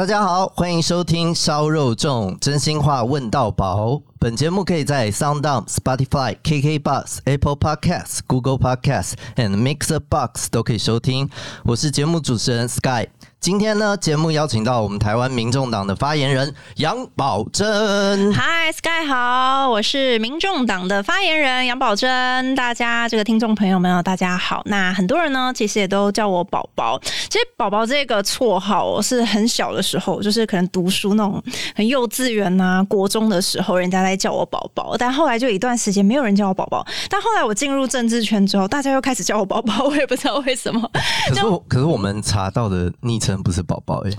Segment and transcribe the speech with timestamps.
[0.00, 4.00] 大家好，欢迎收听烧肉粽真心话问到饱。
[4.22, 11.30] 本节目可以在 SoundOn、Spotify、KKBox、Apple Podcasts、Google Podcasts and Mixer Box 都可以收听。
[11.64, 13.08] 我是节目主持人 Sky。
[13.40, 18.30] 今天呢，节目邀请到我们台湾民众党的发言人杨宝珍。
[18.34, 22.54] Hi Sky 好，我是民众党的发言人杨宝珍。
[22.54, 24.60] 大家这个听众朋友们，大家好。
[24.66, 27.00] 那很多人呢，其实也都叫我宝宝。
[27.30, 31.42] 其实宝宝这个绰号，是很小的时候，就是可能读书那种
[31.74, 34.96] 很幼稚园啊、国中的时候，人家在叫我宝宝。
[34.96, 36.86] 但后来就一段时间没有人叫我宝宝。
[37.08, 40.88] 但后来我进入政治圈之后，大家又开始叫我宝宝，我也不知道为什么。
[41.28, 43.40] 可是，可是我们查到的昵称。
[43.42, 44.10] 不是宝宝哎，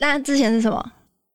[0.00, 0.82] 那之前是什么？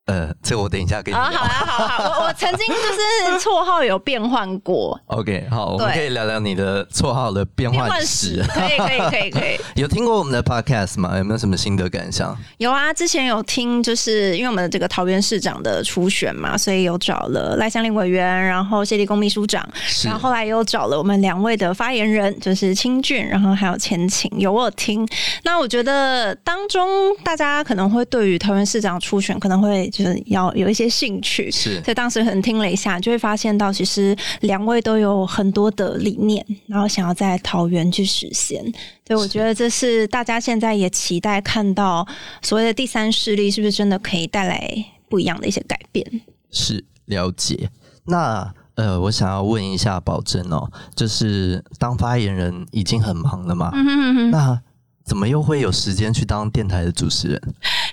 [0.10, 1.16] 呃，这个我等一下给你。
[1.16, 5.00] 好，好，好，好，我我曾经就是绰号有变换过。
[5.06, 8.44] OK，好，我们可以聊聊你的绰号的变换史。
[8.50, 9.60] 可以，可以，可以，可以。
[9.80, 11.16] 有听过我们的 Podcast 吗？
[11.20, 12.36] 有没有什么心得感想？
[12.58, 19.64] 有啊，之前有听，就是因为我们的这个桃园市长的初选嘛，所以有找了赖香林委员，然后谢立功秘书长，
[20.04, 25.08] 然后后来又找了我们两位的发言人，就是清俊，然后还有前情，有我有听。
[25.44, 29.88] 那我觉得当中大家可能会对于桃园市长初选可能会。
[30.00, 38.64] 就是要有一些兴趣，是，所以当时很听了一下，就会发现到其实两位都有很多的理念，然后想要在桃园去实现。
[39.06, 42.08] 所以我觉得这是大家现在也期待看到
[42.42, 44.74] 所谓的第三势力是不是真的可以带来
[45.10, 46.22] 不一样的一些改变？
[46.50, 47.70] 是，了解。
[48.06, 53.70] 那呃，我想要问一下宝珍哦，就是当发言人已经很忙了嘛？
[53.74, 54.62] 嗯哼嗯哼，那
[55.04, 57.42] 怎么又会有时间去当电台的主持人？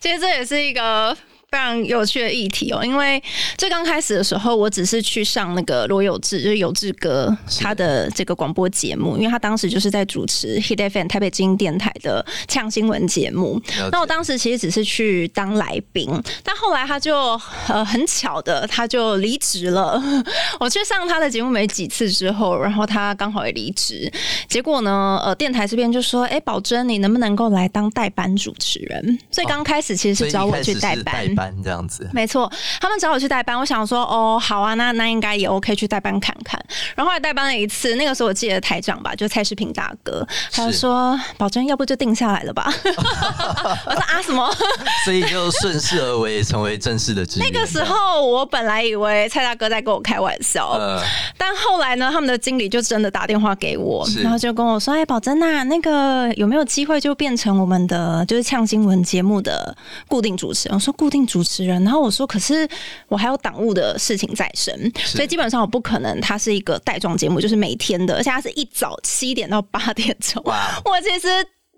[0.01, 1.17] 其实这也是一个。
[1.57, 3.23] 非常有趣的议题哦，因为
[3.57, 13.59] 最刚开始的时候，我只是去上那个罗有志，就是有志哥他的这个广播节目，因为他当时就是在主持 Hit FM 台北精英电台的呛新闻节目。
[13.91, 16.07] 那我当时其实只是去当来宾，
[16.45, 19.99] 但后来他就呃很巧的他就离职了。
[20.61, 24.13] 我去上他的节目没几次之后，然后他刚好也离职，
[24.47, 31.35] 结果呢，呃，电台这边就说：“哎，宝珍，你能不能够来当代班主持人？”最刚开始其实是找我去代班。
[31.47, 36.61] 班这样子，没错，他们找我去代班，我想说，哦，好啊，那那应该也 OK，去代班看看。
[36.95, 42.73] 然后后来代班了一次，那个时候我记得台长吧，就蔡世平大哥，他就说，宝珍，要不就定下来了吧？
[43.87, 44.49] 我说啊，什么？
[45.05, 47.51] 所以就顺势而为，成为正式的职员。
[47.51, 51.03] 那个时候我本来以为蔡大哥在跟我开玩笑，呃、
[51.37, 59.77] 但后来呢，他们的经理就真的打电话给我，然后就跟我说，哎，宝珍啊，那个有没有机会就变成我们的就是呛新闻节目的
[60.09, 60.75] 固定主持人？
[60.75, 61.26] 我说固定。
[61.27, 62.69] 主持人，然后我说，可是
[63.09, 66.21] 我还有党务的事情在身，所以基本上我不可能。
[66.21, 70.43] 它是一个带状节目，就是每天的，而且它是一早七点到八点钟。
[70.45, 71.29] 哇， 我其实。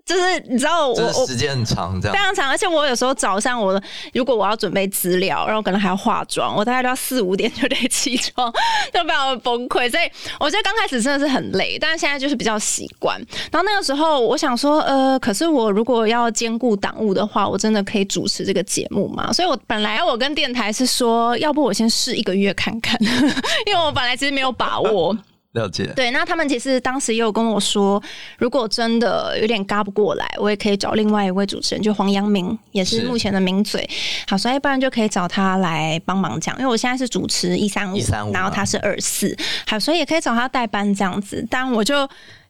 [0.09, 3.79] 就是你知道我我时间很长，这样非常长，而且我有时候早上我
[4.11, 8.51] 如果我要准备资料，然后可能还要化妆，我大概都要四五点就得起床，
[8.91, 9.87] 就非常的崩溃。
[9.91, 10.09] 所以
[10.39, 13.19] 我觉得刚开始真的是很累，但是现在就是比较习惯。
[13.51, 19.31] 然后那个时候我想说，呃，可是我如果要兼顾党务的话，我真的可以主持这个节目吗？
[19.31, 22.97] 所以我本来我跟电台是说，要不我先试一个月看看，
[23.67, 25.15] 因为我本来其实没有把握。
[25.53, 25.91] 了解。
[25.95, 28.01] 对，那他们其实当时也有跟我说，
[28.37, 33.89] 如果真的有点嘎不过来，我也可以找另外一位主持人，就黄阳明，也是目前的名嘴。
[34.27, 37.97] 好，所以不然就可以找他来帮忙讲，因为我现在是主持一三五，
[38.31, 41.43] 然后他是二四，好，所以也可以找他代班这样子。
[41.49, 42.07] 但我就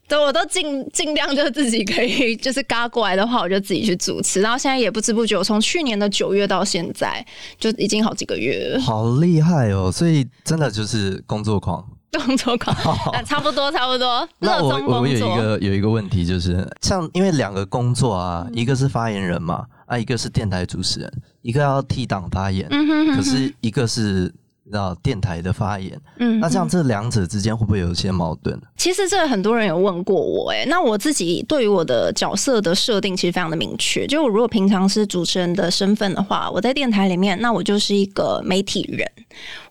[0.10, 4.42] 都我都尽尽量就自己可以，就是嘎过来的话，我就自己去主持。
[4.42, 7.26] 然后现在也不知不觉，我从去年的九月到现在，
[7.58, 8.82] 就已经好几个月了。
[8.82, 9.90] 好厉害哦！
[9.90, 11.86] 所以真的就是工作狂。
[12.12, 12.76] 动作狂，
[13.26, 14.28] 差不多差不多。
[14.40, 21.12] 那我我有一个有一个问题，就是像因为两个工作啊，一个是发言人嘛，啊，一个是电台主持人，
[21.42, 22.68] 一个要替党发言，
[23.16, 24.34] 可是一个是。
[24.72, 28.56] 到电台的发言，嗯，那这样这两者之间会不会有一些矛盾？
[28.78, 39.12] 其实这很多人有问过我，哎，那我自己对于我的角色的设定其实非常的明确，就我如果平常是主持人的身份的话，我在电台里面，那我就是一个媒体人，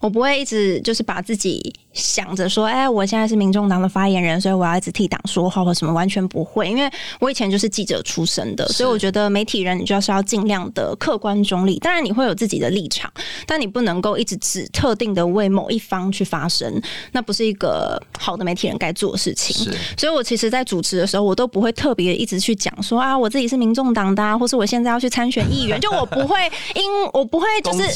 [0.00, 13.10] 我不会一直就是把自己想着说，哎，我现在是民众党的发言人，所以我要一直替党说话或什么，完全不会，因为我以前就是记者出身的，所以我觉得媒体人你就是要尽量的客观中立，当然你会有自己的立场，
[13.46, 14.98] 但你不能够一直只特。
[14.98, 16.68] 定的为某一方去发声，
[17.12, 19.72] 那不是一个好的媒体人该做的事情。
[19.96, 26.36] 所以我其实，在主持的时候，我都不会特别一直去讲说啊，我自己是民众党的，啊，或是我现在要去参选议员， 就我不会
[26.74, 27.86] 因我不会就是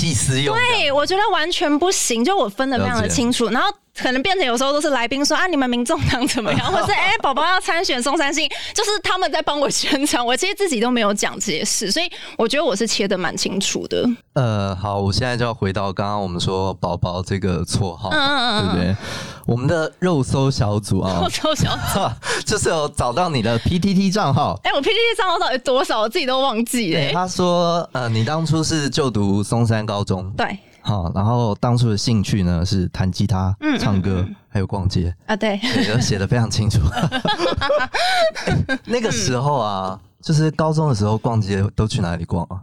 [0.44, 2.24] 对，我觉得完全不行。
[2.24, 14.08] 就我分的非常的清楚，然后可能变成有时候都是来宾说啊，你们民众党怎么样， 或是哎，宝宝要参选松山信，就是他们在帮我宣传，我其实自己都没有讲这些事，所以我觉得我是切的蛮清楚的。
[14.32, 18.96] 呃，好，我现在就要回到刚刚我们说宝宝这个绰号，嗯嗯嗯，对不对？
[19.44, 22.00] 我们的肉搜小组啊， 肉搜小组
[22.46, 24.58] 就是有找到你的 PTT 账号。
[24.62, 26.00] 哎、欸，我 PTT 账号到底多少？
[26.00, 27.12] 我自己都忘记了、欸。
[27.12, 30.58] 他说，呃，你当初是就读松山高中，对。
[30.82, 36.80] 好，然后当初的兴趣呢是弹吉他、嗯、唱歌，还有逛街啊，对，都写的非常清楚。
[36.88, 42.60] 欸、 那个时候啊，就是高中的时候逛街都去哪里逛啊？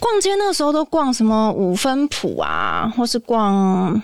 [0.00, 4.02] 逛街那个时候都逛什么五分埔啊，或是逛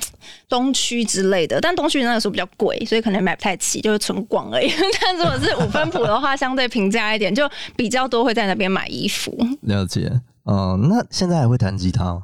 [0.48, 1.60] 东区之类的。
[1.60, 4.70] 但东区那个时候比较贵，所以可能买不太起，就是纯逛而已。
[5.02, 9.36] 但如果是五分埔的话，相对平价一点，就比较多会在那边买衣服。
[9.62, 12.22] 了解，嗯，那现在还会弹吉他吗？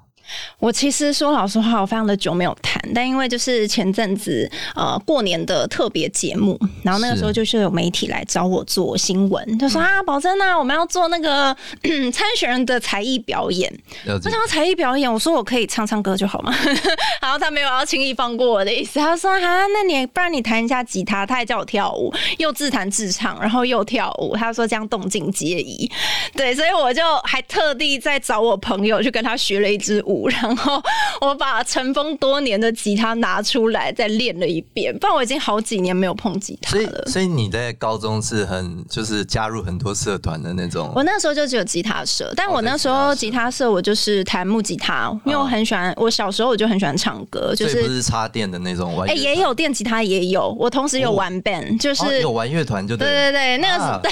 [0.58, 11.54] 我其实说老实话，我非常的久没有弹，但因为就是前阵子呃过年的特别节目，然后那个时候就是有媒体来找我做新闻，就说啊，宝珍啊，我们要做那个
[12.12, 13.72] 参选人的才艺表演。
[14.06, 16.54] 我想要才艺表演，我说我可以唱唱歌就好吗？
[17.20, 25.90] 然后他没有要轻易放过我的意思，他说啊，那你不然你弹一下吉他，他还叫我跳舞，又自弹自唱，然后又跳舞，他说这样动静皆宜。
[26.36, 30.21] 对，所以我就还特地在找我朋友去跟他学了一支舞。
[30.30, 30.82] 然后
[31.20, 36.82] 我把尘封多年的吉他拿出来再练了一遍，不然我已经好几年没有碰吉他了。
[36.82, 40.92] 所以，所以你在高中是很就是加入很多社团的那种？
[40.94, 45.92] 我那时候就只有吉他社，但我那时候吉他社我就是弹木吉他，因为我很喜欢。
[45.96, 49.08] 我小时候我就很喜欢唱歌，就是不是插电的那种玩。
[49.08, 54.00] 哎，也有电吉他也有，我同时有玩 band，就是有玩乐团，就对对对，那个是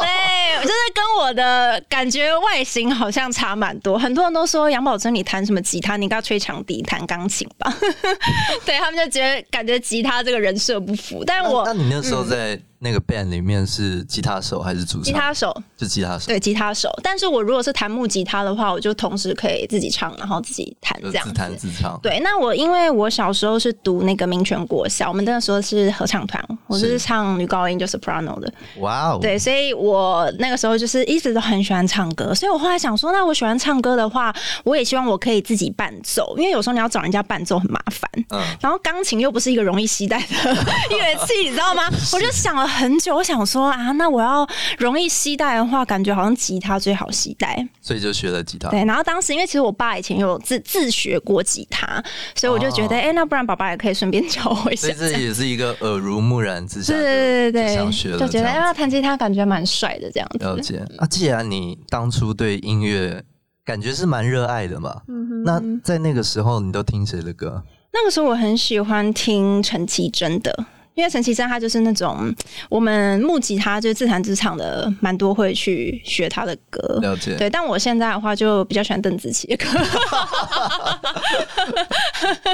[0.00, 3.98] 对，就是跟我的感觉外形好像差蛮多。
[3.98, 5.96] 很多人都说杨宝珍你弹什么吉他？
[5.96, 7.72] 你应该吹长笛、弹钢琴吧？
[8.66, 11.22] 对，他们就觉得感觉吉他这个人设不符。
[11.24, 12.62] 但是我那，那你那时候在、嗯。
[12.78, 15.02] 那个 band 里面是吉他手还是主唱？
[15.02, 16.26] 吉他手，就吉他手。
[16.26, 16.90] 对，吉他手。
[17.02, 21.30] 但是我如果是弹木吉他的话，我就同时可以自己唱，然后自己弹这样子。
[21.30, 21.98] 自弹自唱。
[22.02, 28.52] 对，那我因为我小时候是读那个民权国小，我们那个时候是合唱团，我就是唱女高音，就是 soprano 的。
[28.80, 29.18] 哇哦。
[29.20, 34.34] 对，所以我那个时候就是一直都很喜欢唱歌，所以我后来想说，那我喜欢唱歌的话，
[34.64, 38.10] 我也希望我可以自己伴奏，因为有时候你要找人家伴奏很麻烦。
[38.30, 38.40] 嗯。
[38.60, 40.54] 然后钢琴又不是一个容易携带的
[40.90, 41.84] 乐器，你知道吗？
[42.12, 43.46] 我就想了很久，我想。
[43.46, 44.44] 说啊，那我要
[44.78, 48.68] 容易携带的话，感觉好像吉他最好携带，所以就学了吉他。
[48.70, 52.02] 对，然后当时因为其实我爸以前有自自学过吉他，
[52.34, 54.88] 所以我就觉得，哎、哦欸，那不然爸爸也可以顺便教我一下。
[54.88, 60.44] 所以这也是一个耳濡目染之下，对对对对，想学了，就觉得要弹吉他感觉蛮帅的这样子。
[60.44, 60.82] 了解。
[60.98, 63.22] 啊，既然你当初对音乐
[63.64, 65.02] 感觉是蛮热爱的嘛，
[65.44, 67.62] 那在那个时候你都听谁的歌？
[67.92, 70.66] 那个时候我很喜欢听陈绮贞的。
[70.96, 72.34] 因为陈绮贞她就是那种
[72.70, 76.80] 我们木吉他就是自弹自唱的，蛮多会去学她的歌。
[77.02, 77.36] 了解。
[77.36, 79.66] 对，但我现在的话就比较喜欢邓紫棋的歌。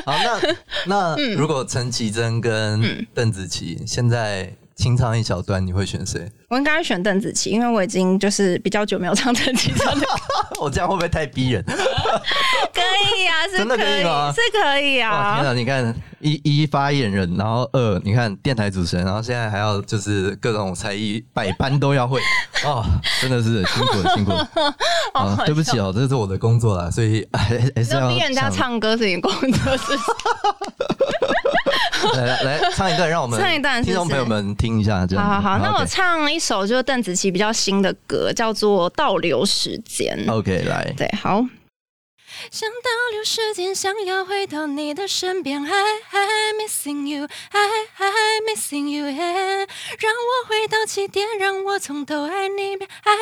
[0.05, 0.41] 好，那
[0.87, 6.29] 那如果陈绮贞跟邓紫棋现在清唱一小段，你会选谁？
[6.49, 10.06] 我应该会选邓紫棋，因为我已经就是比较久没有唱邓紫棋的歌。
[10.61, 11.62] 我这样会不会太逼人？
[12.75, 14.32] 可以啊，是可以，真的可以吗？
[14.34, 15.37] 是可以啊。
[15.37, 22.20] 天哪，你看一一发言人，然后二你看电台主持人，然后现在还要就是各种才艺百般都要会
[22.67, 22.84] 哦，
[23.20, 24.48] 真的是辛苦了，辛苦了。
[25.15, 29.96] 啊，对不起哦，这是我的工作啦，所以还还是要逼人家唱歌是你工作是。
[32.17, 35.06] 来来来，唱一段，让我们唱一段，听众朋友们听一下。
[35.06, 40.19] 这样，好好好，那我唱一首就是邓紫棋比较新的歌，叫做《倒流时间》。
[40.32, 41.44] OK，来，对，好。
[42.51, 53.17] 想倒流时间，想要回到你的身边，I I missing you，I I missing you，yeah，让我回到起点，让我从头爱你一遍，I I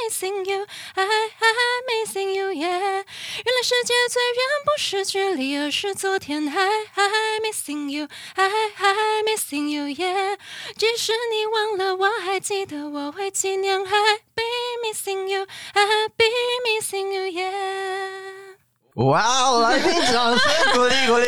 [0.00, 1.52] missing you，I I
[1.88, 10.38] missing you，yeah，原来世界最远不是距离，而是昨天，I I missing you，I I missing you，yeah，
[10.76, 14.46] 即使你忘了，我还记得，我会纪念，I be
[14.86, 16.24] missing you，I be
[16.66, 18.28] missing you，yeah。
[18.94, 19.60] 哇哦！
[19.60, 21.26] 来宾掌声鼓励鼓励。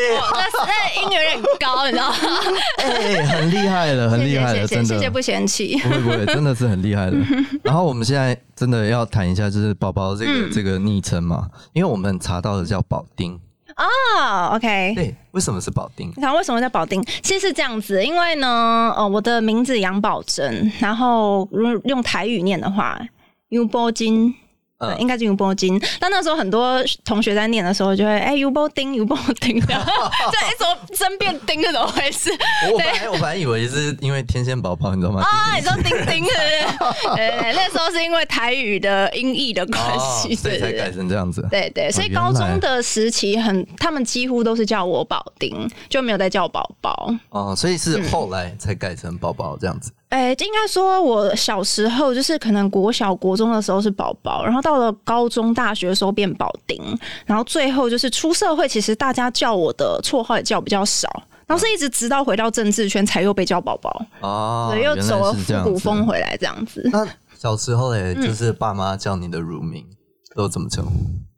[0.66, 2.16] 那音有点高，你知道吗？
[2.82, 4.84] 哎、欸，很厉害了，很厉害了，真的。
[4.84, 5.78] 谢谢不嫌弃。
[5.78, 7.16] 不会不会， 真的是很厉害的。
[7.62, 13.40] 然后我们现在真的要谈一下，就是宝宝这个、嗯、这个昵称嘛，因为我们查到的叫宝丁。
[13.80, 14.92] 哦，OK。
[14.94, 16.12] 对，为什么是保定？
[16.14, 17.02] 你看为什么叫保定？
[17.22, 23.00] 其实是这样子，因为呢，呃，我的名字杨宝珍，然后用用台语念的话，
[23.48, 24.34] 杨宝金。
[24.80, 25.80] 对，应该是 U 波金。
[26.00, 32.30] 但那时候很多同学在念的时候，就会哎 U 波丁 U 波丁，这样哎怎么真变丁是怎么回事？
[32.72, 35.22] 我本来我本来以为是因为天线宝宝，你知道吗？
[35.22, 36.30] 啊，你说丁丁是
[36.78, 37.14] 不是？
[37.16, 41.46] 对，那时候是因为台语的音译的关系，所以才改成这样子。
[41.50, 47.14] 对对，所以高中的时期很，他们几乎都是叫我宝丁，就没有再叫宝宝。
[47.30, 49.90] 哦，所以是后来才改成宝宝这样子。
[50.10, 56.76] 哎，应该说，我小时候就是可能国小、国中的时候是宝宝，然后到了高中、大学的时候变宝丁，
[57.24, 61.08] 然后最后就是出社会，其实大家叫我的绰号也叫比较少，
[61.46, 66.82] 然后是一直直到回到政治圈才又被叫宝宝哦，对，又走了复古风回来这样子。
[66.92, 67.06] 那
[67.38, 69.96] 小时候嘞，就是爸妈叫你的乳名、嗯、
[70.34, 70.90] 都怎么称呼？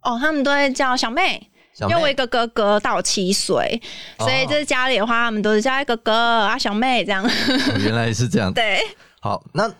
[0.02, 1.46] 哦，他们都会叫小妹。
[1.80, 3.80] 因为我一个哥哥大我七岁，
[4.18, 7.24] 所以就是家里的话，他们都是叫一个哥哥啊小妹这样。
[7.24, 7.30] 哦，
[7.80, 8.52] 原来是这样。
[8.54, 8.80] 对，
[9.20, 9.72] 好，那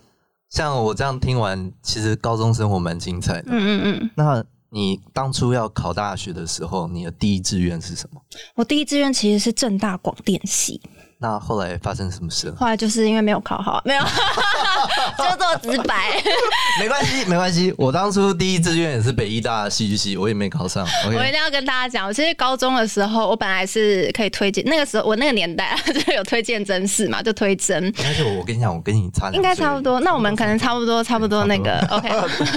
[0.49, 3.45] 像我这样听完，其实高中生活蛮精彩的。
[3.49, 4.11] 嗯嗯嗯。
[4.15, 8.21] 那你当初要考大学的时候，你的第一志愿是什么？
[8.55, 10.81] 我第一志愿其实是正大广电系。
[11.23, 12.55] 那后来发生什么事了？
[12.59, 14.02] 后来就是因为没有考好，没有，
[15.17, 16.21] 就这么直白。
[16.81, 17.73] 没关系，没关系。
[17.79, 20.85] 我当初第一志愿也是北医大戏剧系，我也没考上。
[20.85, 24.64] Okay、我一定要跟大家讲，我其实高中的时候，我本来是可以推荐。
[24.67, 27.93] 那个时候我那个年代 就有推荐真试嘛，就推真。
[27.97, 30.00] 但是我我跟你讲，我跟你差，应该差不多。
[30.00, 32.11] 那我们可能差不多，差不多那个 OK。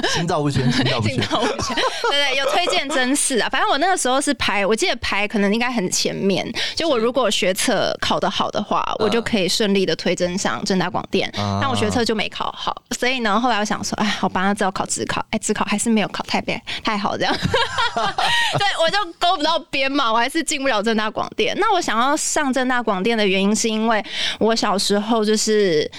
[0.10, 1.22] 心照不宣，心照不宣。
[2.10, 3.48] 对对，有推荐真试啊。
[3.50, 6.46] 反正我那个时候是排，我记得排可能应该很前面。
[6.76, 11.30] 就我如果学测考得好的话，我就可以顺利的推甄上正大广电，
[11.62, 21.56] 但我学测就没考好，所以呢，后来我想说，哎，好吧，那只好考自考，哎，自考还是没有考太别太好，这样， 对，我就勾不到边嘛，我还是进不了正大广电。
[21.60, 24.04] 那我想要上正大广电的原因，是因为
[24.40, 25.90] 我小时候就是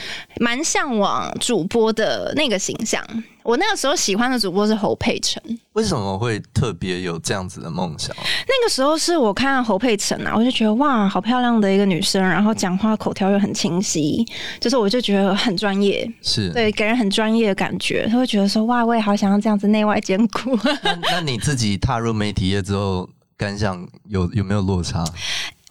[0.40, 3.04] 蛮向往主播的那个形象。
[3.46, 5.40] 我那个时候喜欢的主播是侯佩岑，
[5.74, 8.14] 为什么会特别有这样子的梦想？
[8.16, 14.26] 那个时候是我看侯佩岑啊，我就觉得哇，好漂亮的一个女生，然后讲话口条又很清晰，
[14.58, 20.58] 就是我就觉得很专业，是对，给人很专业的感觉，他会觉得说哇，我也好想要这样子内外兼顾。
[20.82, 25.04] 那那你自己踏入媒体业之后，感想有有没有落差？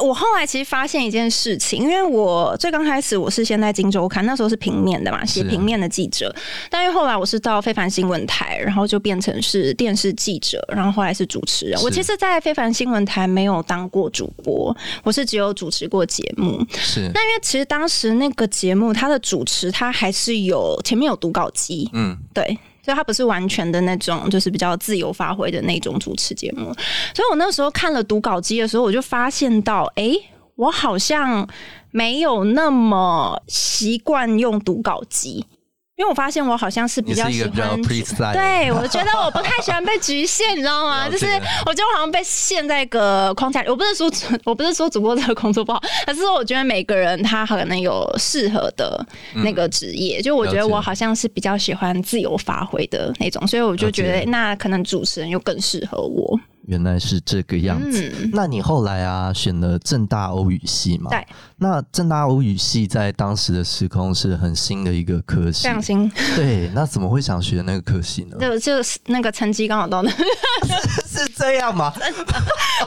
[0.03, 6.35] 我后来其实发现一件事情，因为我最刚开始我是先在《金周刊》，那时候是平面的嘛，写平面的记者。
[6.69, 11.81] 但是后来我是到非凡新闻台，然后就变成是电视记者，然后后来是主持人。
[11.81, 16.61] 我其实，在非凡新闻台没有当过主播，我是只有主持过节目。
[16.77, 17.09] 是。
[17.13, 22.57] 那因为其实当时那个节目，它的主持它还是有前面有读稿机，嗯，对。
[22.85, 26.65] 所以它不是完全的那种，就是比较自由发挥的那种主持节目。
[27.15, 30.11] 所以我那时候看了读稿机的时候，我就发现到，哎、
[30.55, 31.47] 我好像
[31.89, 35.43] 没有那么习惯用读稿机。
[35.97, 37.81] 因为我发现我好像是比较喜欢，
[38.33, 41.07] 对，我觉得我不太喜欢被局限，你知道吗？
[41.09, 41.25] 就是
[41.65, 43.69] 我觉得我好像被陷在一个框架里。
[43.69, 44.11] 我不是说
[44.43, 50.21] 我不是说主播这个工作不好，而是说我觉得每个人他可能有适合的那个职业。
[50.21, 56.37] 就我觉得我好像是比较喜欢自由发挥的那种，所以我就觉得那可能主持人又更适合我。
[56.67, 58.11] 原来是这个样子。
[58.21, 61.09] 嗯、那你后来啊，选了正大欧语系嘛？
[61.09, 61.25] 对。
[61.57, 66.09] 那正大欧语系在当时的时空是很新的一个科系，非常新。
[66.35, 66.69] 对。
[66.73, 68.37] 那怎么会想学那个科系呢？
[68.39, 70.11] 就就是那个成绩刚好到那。
[71.15, 71.93] 是这样吗？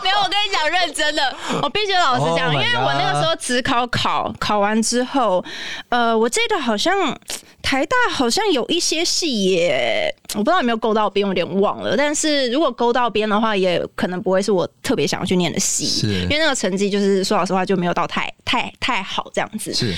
[0.03, 5.45] 没有，我跟你讲，认真的， 我必须老实讲，oh、因为我那个时候只考考考完之后，
[5.89, 7.17] 呃，我记得好像。
[7.61, 11.95] 台大好像有一些系也，我不知道有没有勾到边，有点忘了。
[11.99, 19.75] 但是如果勾到边的话，也可能不会是我特别想要去念的系，是因为那个成绩就是说老实话就没有到太太太好这样子。
[19.75, 19.95] 是，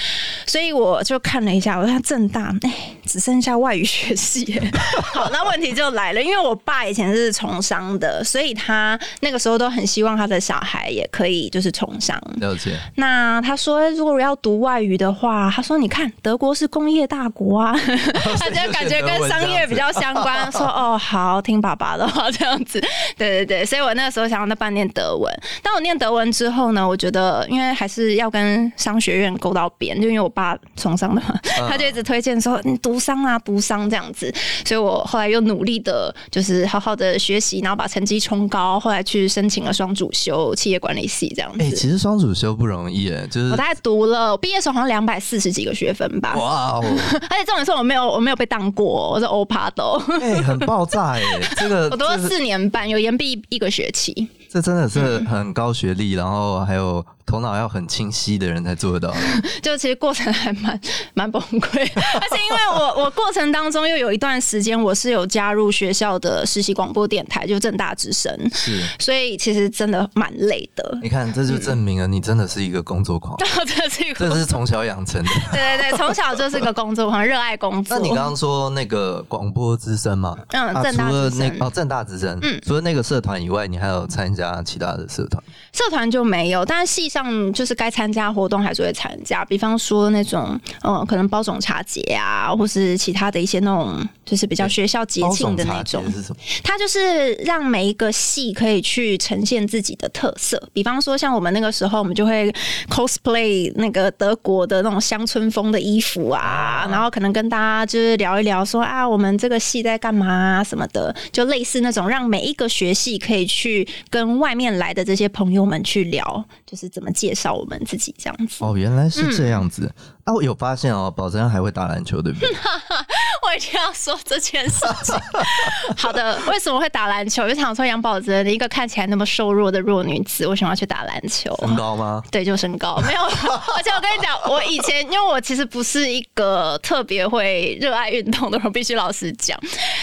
[0.47, 2.73] 所以我就看了一下，我看正大，哎，
[3.07, 4.61] 只剩下外语学系。
[5.15, 12.21] 好，那问题就来了，因为我爸以前是从商的，所以他那个时候都很希望他的小孩也可以就是从商。
[12.41, 12.77] 了解。
[12.97, 17.61] 那他说，如果要读外语的话，他说，你看德国是工业大国。
[17.61, 17.75] 啊，
[18.39, 22.81] 他就感觉跟商业比较相关，说 哦好，听爸爸的话这样子，
[23.19, 25.31] 对对对，所以我那个时候想要那半念德文。
[25.63, 34.33] 当我念德文之后呢，我觉得因为还是要跟商学院勾到边，就因为我爸从商的嘛，他就一直推荐说你读商啊，读商这样子，
[34.65, 41.59] 所以我后来又努力的，就是好好的学习，然后把成绩冲高，后来去申请了双主修企业管理系这样子。
[41.61, 46.35] 哎、欸，其实双主修不容易哎，就是我大概读了，我毕业时候好像两百四十几个学分吧。
[46.37, 46.85] 哇哦！
[47.29, 49.85] 而且重点是我没有，我没有被当过，我是欧趴的。
[50.21, 51.23] 哎，很爆炸哎！
[51.57, 54.29] 这个 我读了四年半，有延毕一个学期。
[54.51, 57.05] 这真的是很高学历，嗯、然后还有。
[57.27, 59.15] 头脑要很清晰的人才做得到，
[59.63, 60.81] 就其实过程还蛮
[61.15, 70.99] 蛮崩溃， 而且因为我我过程当中又有一段时间我是有加入学校的实习广播电台，就正大之声，是，所以其实真的蛮累的。
[71.01, 75.31] 你看，这就证明了你真的是一个工作狂， 这是，这是从小养成的。
[75.53, 77.97] 对对对，从小就是个工作狂，热爱工作。
[77.97, 80.37] 那你刚刚说那个广播之声嘛？
[80.49, 82.37] 嗯，正大之声哦，正大之声。
[82.43, 85.43] 嗯，除了那个社团以外，你还有参加其他的社团？
[85.73, 96.05] 社团就没有，但是系上就是该参加活动还是会参加，比方说那种嗯，可能包种茶节啊，或是其他的一些那种，就是比较学校节庆的那种。
[96.11, 96.37] 是什么？
[96.65, 102.53] 它就是让每一个系可以去呈现自己的特色，比方说像我们那个时候，我们就会
[102.89, 115.61] cosplay 那个德国的那种乡村风的衣服啊，然后可能跟大家就是聊一聊说啊，我们这个系在干嘛啊什么的，就类似那种让每一个学系可以去跟外面来的这些朋友。
[115.71, 118.65] 们去聊，就是怎么介绍我们自己这样子。
[118.65, 119.83] 哦，原来是这样子。
[119.85, 122.49] 嗯、啊，我有发现哦，宝珍还会打篮球，对不对？
[123.47, 125.15] 我一定要说这件事情。
[125.97, 127.49] 好的，为什么会打篮球？
[127.49, 131.55] 就想说杨宝珍一个看起来那么瘦弱的弱女子，为什么要去打篮球？
[131.61, 132.21] 身高吗？
[132.33, 132.99] 对，就身高。
[133.07, 133.21] 没有，
[133.77, 139.57] 而且我跟你讲，我以前因为我其实不是一个特别会热爱运动的人，我必须老实讲。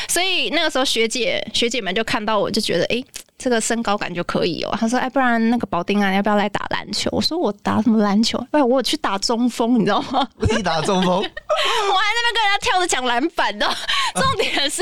[0.08, 3.04] 所以那个时候学姐学姐们就看到我就觉得，哎。
[3.38, 4.76] 这个身高感就可以哦。
[4.80, 8.44] 他说：“哎，不然那个保丁啊，你要不要来打篮球？”我说：“我打什么篮球？
[8.52, 10.28] 哎，我去打中锋，你知道吗？
[10.56, 13.68] 你打中锋， 我还在那边跟人家跳着抢篮板的。
[14.16, 14.82] 重点是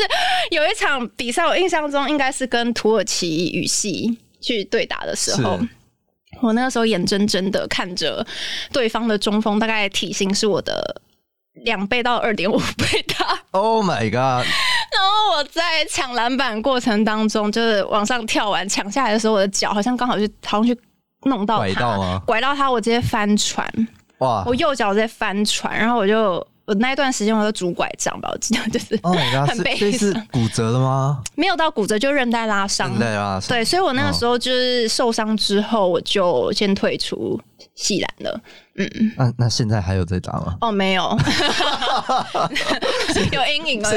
[0.51, 5.59] 有一场比赛，我印象中应该是跟土耳其语系去对打的时候，
[6.41, 8.25] 我那个时候眼睁睁的看着
[8.71, 11.01] 对方的中锋，大概体型是我的
[11.65, 13.37] 两倍到二点五倍大。
[13.51, 14.47] Oh my god！”
[15.05, 20.75] 然后我在抢篮板过程当中，就是往上跳完抢下来的时候，我的脚好像刚好去，好像去
[21.25, 22.21] 弄到他，拐到吗？
[22.25, 23.67] 拐到他，我直接翻船。
[24.19, 24.43] 哇！
[24.47, 26.35] 我右脚在翻船，然后我就
[26.65, 28.99] 我那一段时间我就拄拐杖吧，我记得就是
[29.45, 29.91] 很悲伤。
[29.91, 31.21] 是骨折了吗？
[31.35, 32.89] 没有到骨折，就韧带拉伤。
[32.91, 33.49] 韧带拉伤。
[33.49, 37.39] 对，所以我那个时候就是受伤之后，我就先退出
[37.73, 38.39] 系篮了。
[38.77, 40.57] 嗯，那那现在还有在打吗？
[40.59, 41.03] 哦，没有，
[43.31, 43.89] 有阴影了。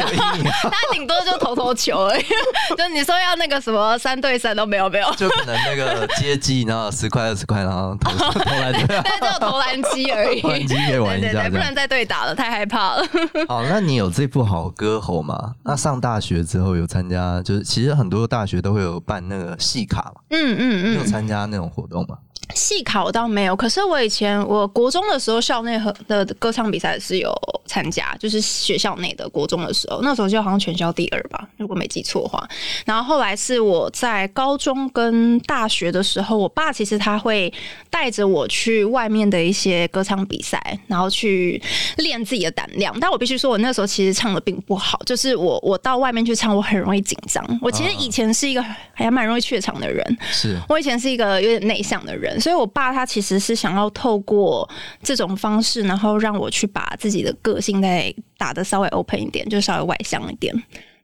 [0.63, 2.23] 他顶多就投投球而已。
[2.79, 5.13] 就你说要那个什么三对三都没有，没有。
[5.17, 10.41] 就可能那个接机，然后十块二十块，然后投投篮，但只有投篮机而已。
[10.41, 13.05] 投篮机可以玩一下，对对对，不能再对打了，太害怕了。
[13.49, 15.57] 好，那你有这副好歌喉吗？
[15.65, 20.21] 那上大学之后有参加，就是其实很多大学都会有办那个戏卡嘛。
[20.31, 22.17] 嗯嗯嗯，你有参加那种活动吗？
[22.55, 27.33] 戏考倒没有，可是我以前我国中的时候校内和的歌唱比赛是有
[27.69, 32.49] 参加，就是学校内的国中的时候，那时候就好像全校第二吧，如果没记错的话。
[32.85, 37.53] 然后后来是我在高中跟大学的时候，我爸其实他会
[37.91, 41.63] 带着我去外面的一些歌唱比赛，然后去
[41.99, 42.99] 练自己的胆量。
[42.99, 47.45] 但我必须说，我那时候其实唱的并不好，就是我我到外面去唱，我很容易紧张。
[47.61, 52.41] 我其实以前是一个还蛮容易怯场的人，是我以前是一个有点内向的人。
[52.41, 54.69] 所以，我爸他其实是想要透过
[55.03, 60.55] 这种方式，然后让我去把自己的个性再打的稍微 open 一点，就稍微外向一点。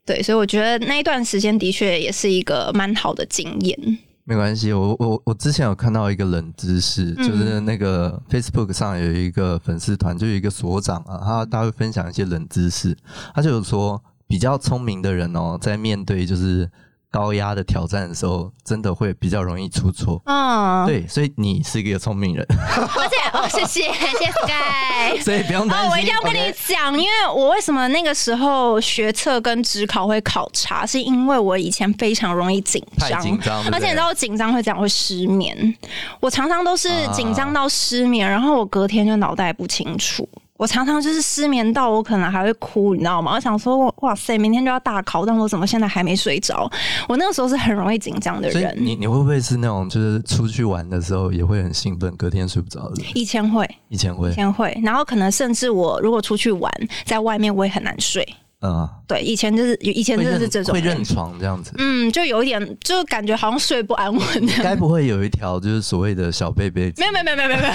[0.05, 3.77] 对，所以我觉得那一段时间的确也是一个蛮好的经验。
[4.23, 12.95] 没关系，我我我之前有看到一个冷知识，嗯、就是那个 Facebook 上有一个粉丝团，就有一个所长啊，他他会分享一些冷知识，
[13.33, 16.69] 他就有说比较聪明的人哦，在面对就是。
[17.15, 20.21] 高压的挑战的时候，真的会比较容易出错。
[20.25, 22.45] 嗯，对，所以你是一个聪明人。
[22.49, 25.17] 而且，哦，谢谢，谢谢 Sky。
[25.23, 25.87] 所以不用担心。
[25.87, 35.73] 哦，我一定要跟你讲因为我为什么那个时候学测跟指考会考察，是因为我以前非常容易紧张，紧张，而且你知道我紧张会这样会失眠。
[36.19, 40.27] 我常常都是紧张到失眠，啊、然后我隔天就脑袋不清楚。
[40.57, 43.33] 我常常就是失眠到我可能还会哭，你知道吗？
[43.35, 46.71] 我想说，哇塞，明天就要大考，但我怎么现在还没睡着？
[47.09, 48.73] 我那个时候是很容易紧张的人。
[48.79, 53.03] 你你会不会是那种就是出去玩的时候也会很兴奋，隔天睡不着的？
[53.13, 56.71] 以前会，以前会，以前会，然后可能甚至我如果出去玩，
[57.05, 58.25] 在外面我也很难睡。
[58.65, 60.73] 嗯，对，以前就是以前真的是这种。
[60.73, 64.23] 会认床这样子，嗯，就有一点，就感觉好像睡不安稳。
[64.63, 66.91] 该不会有一条就是所谓的小贝贝？
[66.97, 67.61] 没有没有没有没有没有，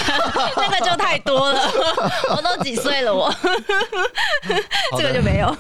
[0.57, 1.61] 那个就太多了，
[2.37, 3.33] 我都几岁了我，
[4.99, 5.57] 这个就没有。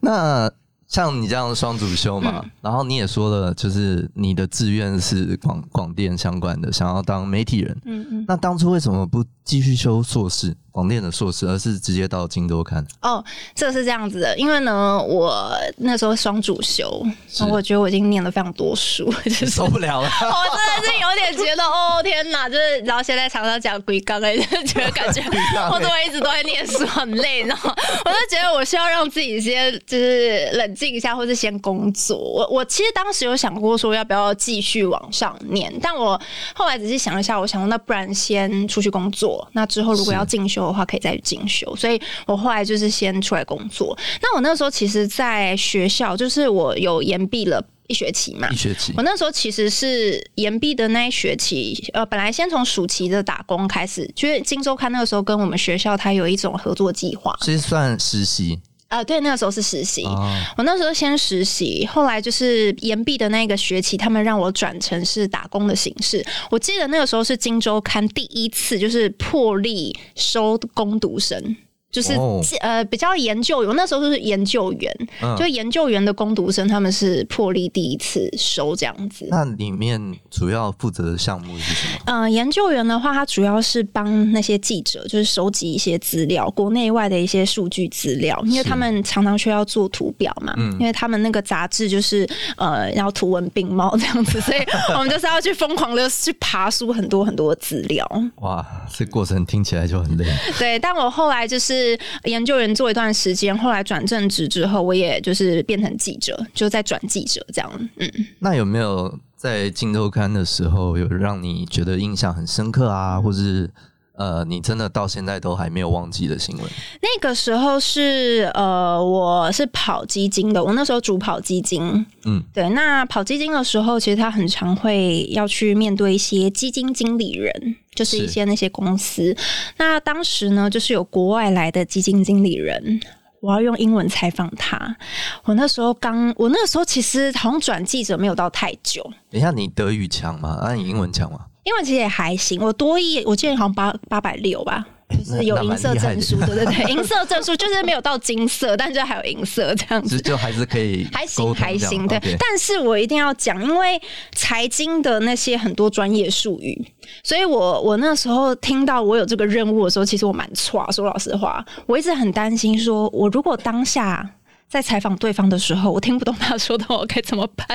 [0.00, 0.50] 那
[0.88, 7.76] 像你这样双主修嘛，嗯、然后你也说了，就是你的志愿是广广电相关的，想要当媒体人。
[7.84, 8.24] 嗯嗯。
[8.26, 12.82] 那当初为什么不继续修硕士，广电的硕士，而是直接到镜周刊？
[13.02, 13.22] 哦，
[13.54, 17.04] 这个是这样子的，因为呢，我那时候双主修，
[17.50, 20.08] 我觉得我已经念了非常多书， 就是受不了了。
[20.08, 25.22] 我真的是有点觉得，哦天哪，就是然后现在常常讲鬼刚哎，就觉得感觉
[25.70, 30.77] 我怎么一直都在念书，很累，然后我就觉得我需要让自己先就是冷。
[30.78, 32.16] 静一下，或是先工作。
[32.16, 36.20] 我我其实当时有想过说要不要继续往上念，但我
[36.54, 39.46] 后来仔细想了一下，我想说那不然先出去工作。
[39.52, 41.74] 那之后如果要进修的话，可以再去进修。
[41.76, 43.96] 所以我后来就是先出来工作。
[44.22, 48.92] 那我那时候其实，在学校就是我有延毕了一学期嘛，一学期。
[48.96, 58.60] 我那时候其实是延毕的那一学期，呃，本来先从暑期的打工开始，就是《金周刊》那个时候跟我们学校它有一种合作计划，其实算实习。
[58.88, 60.02] 啊、呃，对，那个时候是实习。
[60.04, 60.18] Oh.
[60.56, 66.24] 我那时候先实习，后来就是延毕的那个学期，他们让我转成是打工的形式。
[66.50, 71.56] 我记得那个时候是《金周刊》第一次就是破例收工读生。
[71.90, 72.44] 就是、oh.
[72.60, 79.26] 呃比较研究员，那时候是研究员，嗯、就研究员的攻读生，他们是破例第一次收这样子。
[79.30, 79.98] 那里面
[80.30, 82.02] 主要负责的项目是什么？
[82.04, 94.58] 嗯、呃，研究员的话，他主要是帮那些记者，就是收集一些资料，国内外的一些数据资料，因为他们常常需要做图表嘛，嗯、因为他们那个杂志就是呃要图文并茂这样子， 所以
[94.94, 98.06] 我们就是要去疯狂的去爬书很多很多资料。
[98.42, 100.26] 哇，这过程听起来就很累。
[100.58, 101.77] 对，但我后来就是。
[101.78, 107.88] 是研究员做一段时间，后来转正职之后，我也就是变成记者，就在转记者这样。
[107.96, 108.10] 嗯，
[108.40, 113.70] 那有没有在金周刊的时候，有让你觉得印象很深刻啊，或是
[114.18, 116.66] 呃，你真的到现在都还没有忘记的新闻？
[117.00, 122.04] 那个时候是呃，我是跑基金的，我那时候主跑基金。
[122.26, 122.68] 嗯，对。
[122.70, 127.76] 那跑基金的时候，其实他很常会要去面对一些基金经理人。
[127.94, 129.36] 就是一些那些公司，
[129.76, 133.00] 那当时呢，就是有国外来的基金经理人，
[133.40, 134.96] 我要用英文采访他。
[135.42, 139.02] 我那时候刚，我那个时候其实好像转记者没有到太久。
[139.28, 140.60] 等一下，你德语强吗？
[140.62, 141.40] 啊，你英文强吗？
[141.68, 144.86] 英文其实也还行，我多一，我记得好像八八百六吧。
[145.10, 152.18] 就是有银色证书，对对对， 银色证书就是没有到金色，但就还有银色这样子，就还是可以，还行还行，对。
[152.38, 154.00] 但是我一定要讲，因为
[154.32, 160.86] 财经的那些很多专业术语，所以我我那时候听到我有这个任务的时候，其实我蛮挫。
[160.92, 164.28] 说老实话，我一直很担心，说我如果当下
[164.68, 167.66] 在采访对方的时候，我听不懂他说的话，我该怎么办？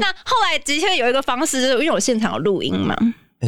[0.00, 2.96] 那后来的确有一个方式，就是因为我现场有录音嘛。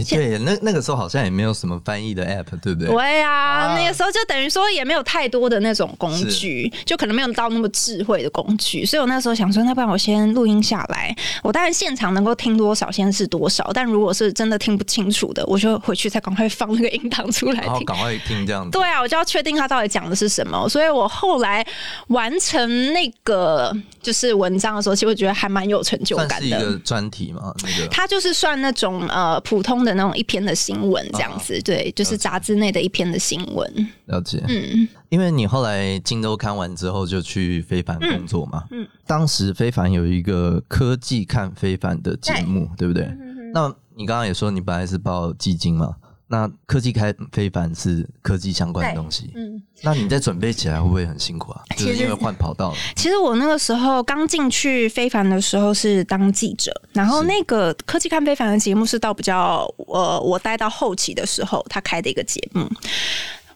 [0.04, 2.88] 对，那那个时候好像也没有什么翻译的 app，对不对？
[2.88, 18.70] 对啊，啊那个时候就等于说也没有太多的那种工具，就可能没有到那么智慧的工具，所以我那时候想说，那不然我先录音下来，我当然现场能够听多少先是多少，但如果是真的听不清楚的，我就回去再赶快放那个音档出来听，赶快听这样子。
[18.72, 21.64] 对啊，我就要确定他到底讲的是什么，所以我后来
[22.08, 26.40] 完成那个就是文章的时候，其实我觉得还蛮有成就感的。
[26.40, 29.85] 是一个专题嘛，那个他就是算那种呃普通。
[29.86, 33.88] 的那种一篇的新闻这样子，啊、对，就是杂志内的一篇的新闻。
[34.06, 43.08] 了解，嗯，因为你后来镜周刊完之后就去非凡工作嘛，嗯，嗯当时非凡有一个科技看非凡的节目，对，对不对？
[43.54, 45.94] 那你刚刚也说你本来是报基金嘛？
[46.28, 51.62] 那科技开非凡是科技相关的东西，嗯，那你在准备起来会不会很辛苦啊？
[51.78, 52.76] 就是因为换跑道了。
[52.96, 62.68] 其实我那个时候刚进去非凡的时候是当记者，然后那个科技看非凡的节目是到比较呃，我待到后期的时候他开的一个节目。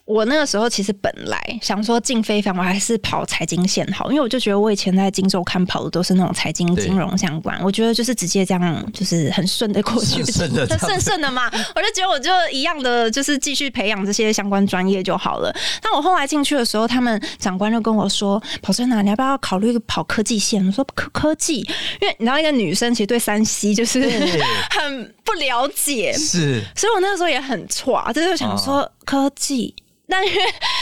[0.05, 11.49] 我那个时候其实本来想说进非凡，我还是跑财经线好，因为我就觉得我以前在金周刊跑的都是那种财经金融相关，我觉得就是直接这样就是很顺的过去， 顺顺的， 顺顺的嘛。
[11.75, 15.53] 我就觉得我就一样的，就是继续培养这些相关专业就好了。
[15.81, 21.59] 但我后来进去的时候，他们长官就跟我说：“跑真哪，你要不要考虑跑科技线？”我说：“科科技，
[22.01, 24.01] 因为你知道一个女生其实对三 C 就是
[24.71, 29.73] 很不了解，是，所以我那个时候也很挫，就是想说科技。”
[30.11, 30.37] 但是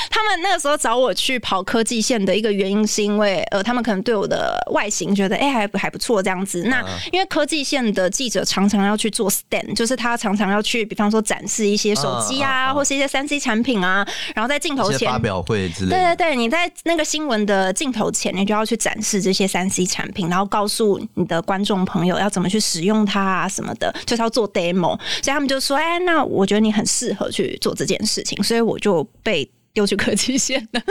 [0.10, 6.64] 他们那个时候找我去跑科技线的一个原因，是因为呃，他们可能对我的外形觉得哎、欸、还还不错这样子。
[6.64, 16.16] 那因为科技线的记者常常要去做 stand，就是他常常要去，比方说展示一些手机啊，或是一些三 C 产品啊，然后在镜头前发表会之类的。
[16.16, 24.98] 对对对，你在那个新闻的镜头前，你就要去展示这些三 C 产品，然后告诉你的观众朋友要怎么去使用它啊什么的，就是要做 demo。
[25.22, 29.08] 所以他们就说，哎，那我觉得你很适合去做这件事情，所以我就。
[29.22, 29.48] 被
[29.80, 30.84] 丢去科技线的。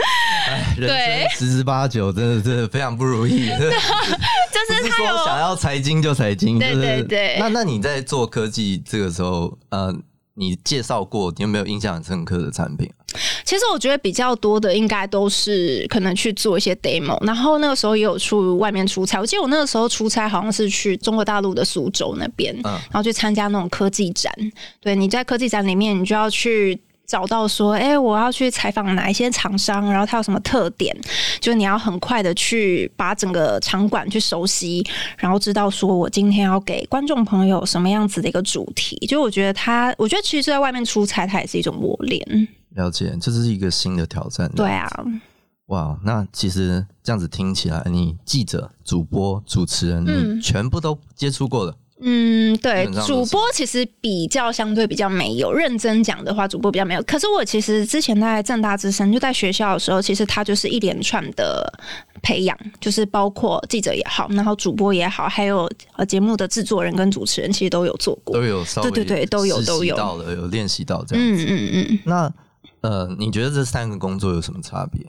[0.47, 3.45] 哎，十之八九，真的真的非常不如意。
[3.45, 7.37] 就是他有说想要财经就财经，对对对。
[7.39, 9.95] 那那你在做科技这个时候，呃，
[10.33, 12.89] 你介绍过你有没有印象很深刻的产品？
[13.45, 19.19] 其实我觉得比较多的应该都是可能去做一些 demo，然后那个时候也有出外面出差。
[19.19, 24.33] 我记得我那个时候出差好像是去中国大陆的苏州那边，嗯，然后去参加那种科技展。
[24.79, 26.81] 对，你在科技展里面，你就要去。
[27.09, 30.95] 找到说，哎、欸，我要去采访哪一些厂商，然后它有什么特点？
[31.41, 34.85] 就你要很快的去把整个场馆去熟悉，
[35.17, 38.95] 然后知道说我今天要给观众朋友什么样子的一个主题。
[39.07, 42.47] 就我觉得他，我觉得其实在外面出差，它也是一种磨练。
[42.75, 44.47] 了解，这是一个新的挑战。
[44.55, 44.87] 对啊，
[45.65, 51.75] 哇，那其实这样子听起来，你记者、主播、主持人，你全部都接触过了。
[52.01, 57.03] 嗯，对，主播其实比较相对比较没有认真讲的话，主播比较没有。
[57.03, 61.71] 可是我其实之前在正大之声就在学校的时候，其实他就是一连串的
[62.21, 71.45] 培养，就是包括记者也好，然后主播也好，还有呃节目的制作人跟主持人，其实都有做过，都有稍微，对对对，都有都有到了，有练习到这样子。
[71.49, 71.99] 嗯嗯嗯。
[72.05, 72.33] 那
[72.81, 75.05] 呃，你觉得这三个工作有什么差别？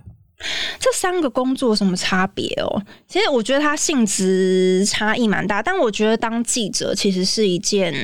[0.79, 2.83] 这三个工作什么差别哦？
[3.07, 7.95] 其实我觉得它性质差异蛮大，但我觉得当记者其实是一件。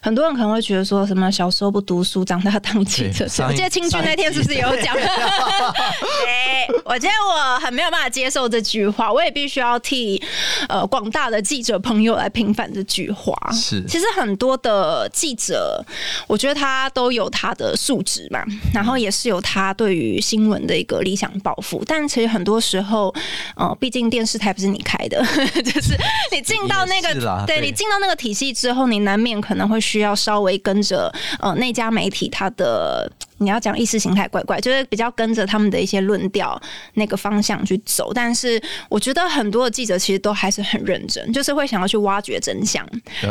[0.00, 3.26] 很多人可能会觉得说什么小时候不读书，长大当记者。
[3.46, 4.94] 我记得青军那天是不是有讲？
[4.96, 10.22] 对，我觉得我很没有办法接受这句话，我也必须要替
[10.68, 13.36] 呃广大的记者朋友来平反这句话。
[13.52, 15.84] 是，其实很多的记者，
[16.26, 21.82] 我觉得他都有他的素质嘛，然后也是有他对于新闻的一个理想抱负。
[21.86, 23.12] 但其实很多时候，
[23.56, 25.20] 呃，毕竟电视台不是你开的，
[25.64, 25.96] 就是
[26.30, 27.12] 你进到那个，
[27.46, 29.55] 对，对你进到那个体系之后，你难免可能。
[29.56, 36.60] 可能会需要稍微跟着呃那家媒体，他的你要讲意识形态怪怪，就是比较跟着他们的一些论调
[36.92, 38.12] 那个方向去走。
[38.12, 42.86] 但是我觉得很多的记者其实都还是很认真，就是会想要去挖掘真相，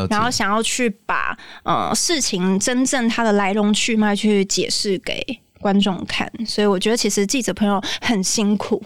[0.10, 5.24] 然后想要去把呃事情真正它的来龙去脉去解释给
[5.60, 6.28] 观众看。
[6.48, 8.84] 所以我觉得其实记者朋友很辛苦。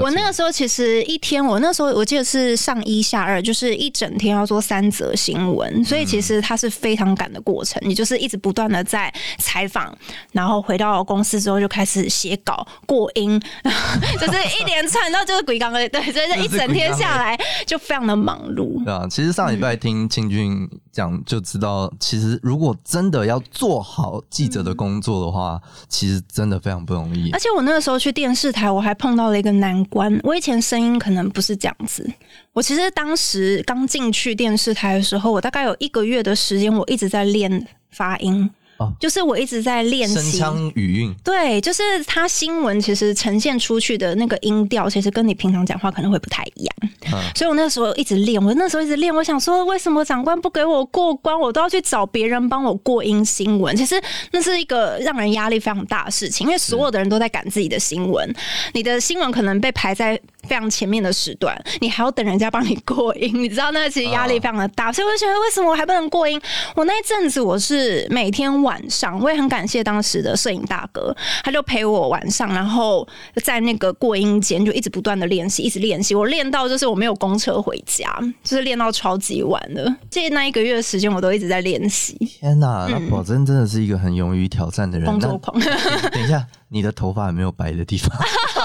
[0.00, 7.80] 我那个时候其实一天，我那时候我记得是上一下二，就是一整天要做三则新闻，所以其实它是非常赶的过程。
[7.84, 9.96] 你就是一直不断的在采访，
[10.32, 13.40] 然后回到公司之后就开始写稿、过音，
[14.18, 18.82] 就是一连串，然后就是鬼刚刚对，所以这一整天下来就非常的忙碌。
[18.84, 27.30] 对啊，其实上礼拜听清军讲就知道，其实如果真的要做好记者的工作的话，其实真的非常不容易。
[27.32, 29.74] 而且我那个时候去电视台，我还碰到了一个难。
[29.86, 32.08] 关，我以前声音可能不是这样子。
[32.52, 38.48] 我其实当时刚进去电视台的时候，我大概有一个月的时间，我一直在练发音。
[38.84, 41.14] 哦，就是我一直在练习声腔语韵。
[41.24, 46.76] 对，就是他新闻其实呈现出去的那个音调，其实跟你平常讲话可能会不太一样。
[47.12, 49.14] 嗯，所以我那时候一直练，我那时候一直练。
[49.14, 53.74] 我想说，为什么长官不给我过关，我都要去找别人帮我过音新闻？
[53.76, 54.00] 其实
[54.32, 58.34] 那是一个让人压力非常大的事情，因为所有的人都在赶自己的新闻，
[58.72, 64.92] 你的新闻可能被排在非常前面的时段，你还要等人家帮你过音，你知道那其实压力非常的大。
[64.92, 66.40] 所以我就觉得，为什么我还不能过音？
[66.74, 68.54] 我那一阵子我是每天。
[68.64, 73.06] 晚上我也很感谢当时的摄影大哥，他就陪我晚上，然后
[73.42, 76.14] 在那个过音间就一直不断的练习，一直练习。
[76.14, 78.06] 我练到就是我没有公车回家，
[78.42, 79.94] 就是练到超级晚的。
[80.08, 82.14] 这那一个月的时间，我都一直在练习。
[82.40, 85.04] 天哪，那宝珍真的是一个很勇于挑战的人。
[85.10, 85.60] 工作狂。
[85.60, 88.10] 等一下，你的头发有没有白的地方？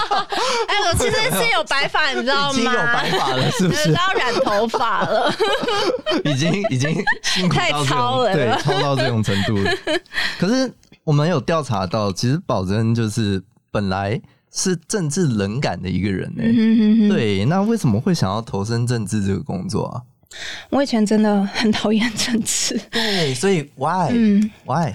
[0.68, 2.60] 哎，我其实是有白发，你知道吗？
[2.60, 3.92] 已经有白发了，是不是？
[3.92, 5.34] 要染头发了。
[6.26, 7.04] 已经已经
[7.50, 9.58] 太超了，对，超到这种程度。
[10.40, 10.72] 可是
[11.04, 13.42] 我们有调查到，其实宝珍就是
[13.72, 14.20] 本来
[14.54, 17.10] 是政治冷感的一个人呢、欸。
[17.10, 20.02] 对，那为什么会想要投身政治这个工作啊？
[20.70, 22.80] 我以前真的很讨厌政治。
[22.92, 24.10] 对，所以 why？
[24.12, 24.94] 嗯，why？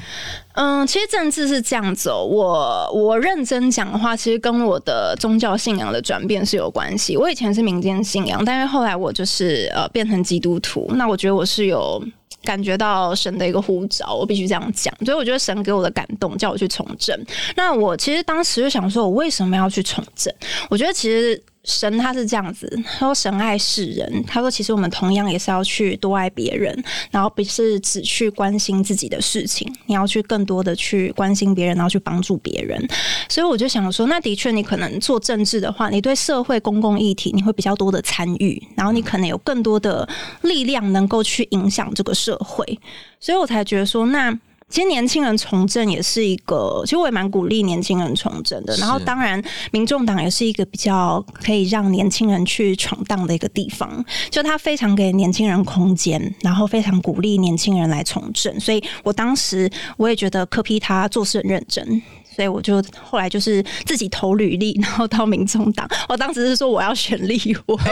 [0.55, 2.25] 嗯，其实政治是这样子哦。
[2.25, 7.17] 我我认真讲的话，其实跟我的宗教信仰的转变是有关系。
[7.17, 10.91] 我以前是民间信仰，但是后来我就是呃变成基督徒。
[10.95, 12.03] 那我觉得我是有。
[12.45, 14.95] 感觉到神的一个呼召，我必须这样讲。
[15.03, 17.19] 所以我觉得神给我的感动，叫我去从政。
[17.57, 20.31] 那我其实当时就想说，我为什么要去从政？
[20.69, 21.43] 我觉得其实。
[21.65, 32.87] 神他是这样子，他说神爱世人，他说其实我们同样也是要去多爱别人，然后不是只去关心自己的事情，你要去更多的去关心别人，然后去帮助别人。
[33.29, 40.07] 所以我就想说，那的确你可能做政治的话，你对社会公共议题你会比较多的参与，然后你可能有更多的
[40.43, 42.79] 力量能够去影响这个社会。
[43.19, 48.75] 所以我才觉得说，那其实年轻人从政也是一个，其实我也蛮鼓励年轻人从政的。
[48.77, 54.05] 然后，当然，民众党也是一个比较可以让年轻人去闯荡的一个地方。
[54.31, 58.59] 就他非常给年轻人空间，然后非常鼓励年轻人来从政。
[58.59, 62.03] 所以我当时我也觉得柯批他做事很认真。
[62.35, 65.89] 所以我就后来就是自己投履历，然后到民众党。
[66.09, 67.77] 我当时是说我要选立委，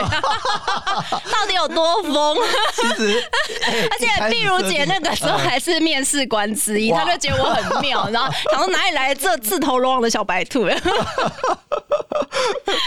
[1.30, 2.36] 到底有多疯？
[2.74, 3.22] 其实，
[3.90, 10.66] 而且碧如姐那个时候还是面试官之一，她就觉得我很妙，然后想说哪里来这自投罗网的小白兔？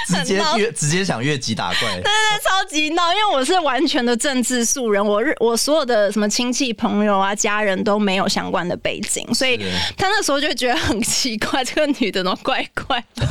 [0.08, 2.12] 直接越直接想越级打怪，对对对，
[2.44, 9.58] 超级闹，因为我是完全的政治素人，我我所有的什么亲戚朋友啊、家人都没有相关的背景，所以
[9.98, 11.45] 他那时候就觉得很奇怪。
[11.50, 13.26] 怪这个女的呢怪怪的，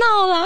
[0.00, 0.44] 闹了。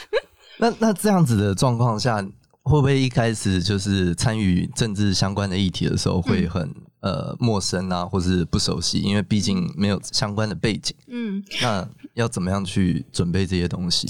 [0.58, 2.20] 那那这样子的状况下，
[2.62, 9.00] 会不会一开始就是参与政治相关的议题的时候，会很、呃陌生啊，或是不熟悉？
[9.00, 10.94] 因为毕竟没有相关的背景。
[11.08, 14.08] 嗯，那要怎么样去准备这些东西？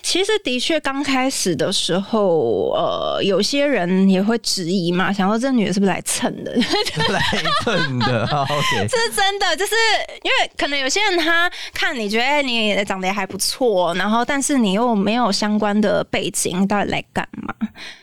[0.00, 6.50] 其实的确，刚开始的时候，呃，有些人也会质疑嘛，想说这女的是不是来蹭的？
[7.10, 7.20] 来
[7.62, 9.74] 蹭的， OK，这是真的，就是
[10.22, 17.54] 因为可能有些人他看你觉得你长得也还不错，然后但是你又没有相关的背景，到底来干嘛？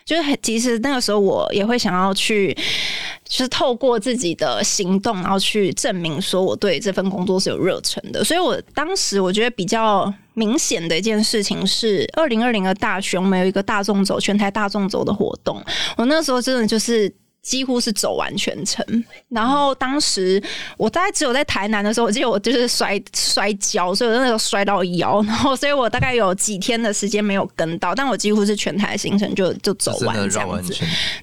[0.06, 2.56] 就是其实那个时候我也会想要去，
[3.26, 8.24] 就是透过自己的行动，然后去证明说我对这份工作是有热忱的。
[8.24, 10.14] 所以我当时我觉得比较。
[10.38, 15.64] 明显的一件事情是，二零二零的大选，没有一个大众走全台大众走的活动，
[15.96, 17.10] 我那时候真的就是。
[17.46, 18.84] 几乎是走完全程，
[19.30, 20.42] 然后当时
[20.78, 30.74] 我大概只有在台南的时候，我记得我就是摔摔跤，所以我那时候摔到腰，然后所以我大概有几天的时间没有跟到，但我几乎是全台行程就就走完这样子。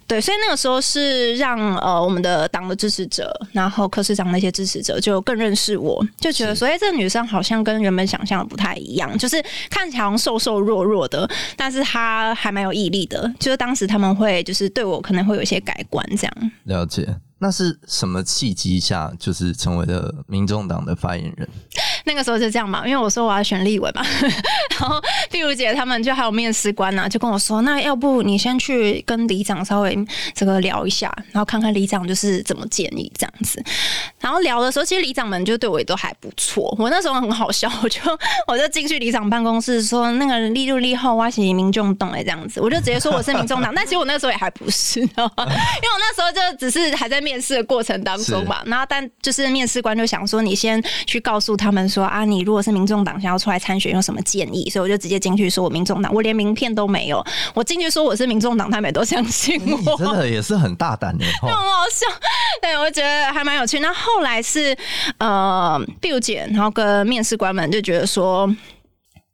[0.06, 13.28] 对，所以那个时候是让呃我们的党的支持者，然后柯市长那些支持者就更认识我，就觉得说，哎，这个女生好像跟原本想象的不太一样，就是看起来好像瘦瘦弱弱的，但是她还蛮有毅力的。
[13.40, 16.06] 就是当时他们会就是对我可能会有一些改观。
[16.64, 21.48] 了解，那是什么契机下，就是成为了民众党的发言人？
[22.04, 24.04] 那个时候就这样嘛，因为我说我要选立委嘛，
[24.78, 29.96] 然后碧如姐他们就还有面试官呢、啊，就跟我说，那要不你先去跟里长稍微
[30.34, 33.62] 这个聊一下，然后看看里长就是怎么建议这样子。
[34.20, 36.74] 然后聊的时候，其实里长们就对我也都还不错。
[36.78, 38.00] 我那时候很好笑，我 就
[38.46, 48.62] 我就进去里长办公室说，那个立入立后挖起民众党哎这样子，我就直接说我是民众党， 但其实我那时候也还不是，因为我那时候就只是还在面试的过程当中嘛。
[48.66, 51.91] 然后但就是面试官就想说，你先去告诉他们。
[51.92, 54.70] 说啊，你如果是民众党想要出来参选，有什么建议？
[54.70, 57.24] 所以我就直接进去说，我民众党，我连名片都没有。
[57.54, 59.96] 我进去说我是民众党，他们也都相信我。
[60.02, 62.06] 真的也是很大胆的，很好笑。
[62.62, 63.80] 对，我觉得还蛮有趣。
[63.80, 64.76] 那后来是
[65.18, 68.46] 呃，，Bill 姐，然后跟面试官们就觉得说，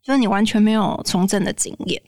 [0.03, 2.01] 就是你完全没有从政的经验，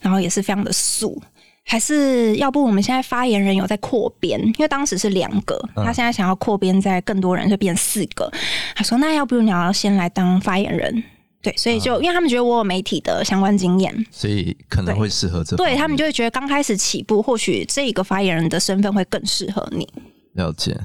[0.00, 1.20] 然后也是非常的素。
[1.64, 8.28] 还是要不我们现在发言人有在扩编，因为当时是两个，他现在想要扩编在更多人，就变四个。
[8.74, 11.02] 他说：“那要不你要先来当发言人？”
[11.42, 15.56] 对，所以就因为他们觉得我有媒体的相关经验，所以可能会适合这。
[15.56, 19.88] 对，他们就会觉得刚开始起步，或许这个发言人的身份会更适合你。
[20.32, 20.76] 了解。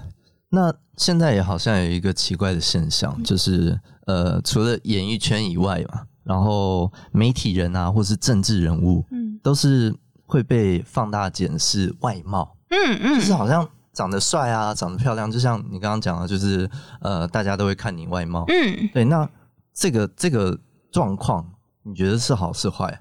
[0.49, 9.95] 那现在也好像有一个奇怪的现象，就是呃，除了演艺圈以外嘛，然后媒体人啊，或是政治人物，嗯，都是。
[10.25, 16.69] 会被放大检视外貌，嗯嗯，就是好像长得帅啊，长得漂亮，就像你刚刚讲的，就是
[17.01, 19.05] 呃，大家都会看你外貌，嗯，对。
[19.05, 19.29] 那
[19.73, 20.57] 这个这个
[20.91, 21.45] 状况，
[21.83, 22.99] 你觉得是好是坏？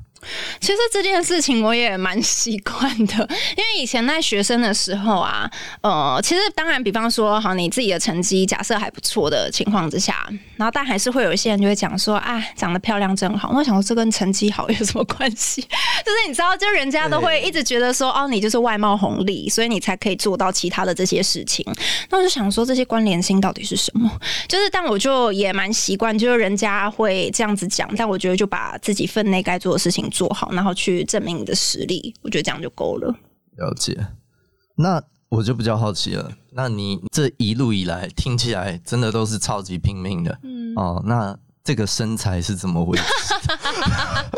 [0.60, 3.14] 其实这件事情我也蛮习惯的，
[3.56, 5.50] 因为以前在学生的时候啊，
[5.82, 13.50] 呃，其实当然，比方说，好，你自己的成绩假设还不错的情况之下，然后但还是会有一些人就会讲说，啊，长得漂亮真好。
[13.52, 15.60] 那我想说，这跟成绩好有什么关系？
[15.62, 15.68] 就
[16.12, 21.64] 是你知道，就人家都会一直觉得说，哦，你就是外貌红利，所以你才可以做到其他的这些事情。
[22.10, 24.10] 那我就想说，这些关联性到底是什么？
[24.48, 33.12] 就是，但我就也蛮习惯，就是人家会这样子讲，但我觉得就把自己分内该做的事情做好，然后去证明你的实力，我觉得这样就够了。
[33.56, 34.06] 了解，
[34.76, 36.30] 那我就比较好奇了。
[36.52, 41.02] 那你这一路以来听起来真的都是超级拼命的，嗯哦。
[41.04, 43.04] 那这个身材是怎么维持？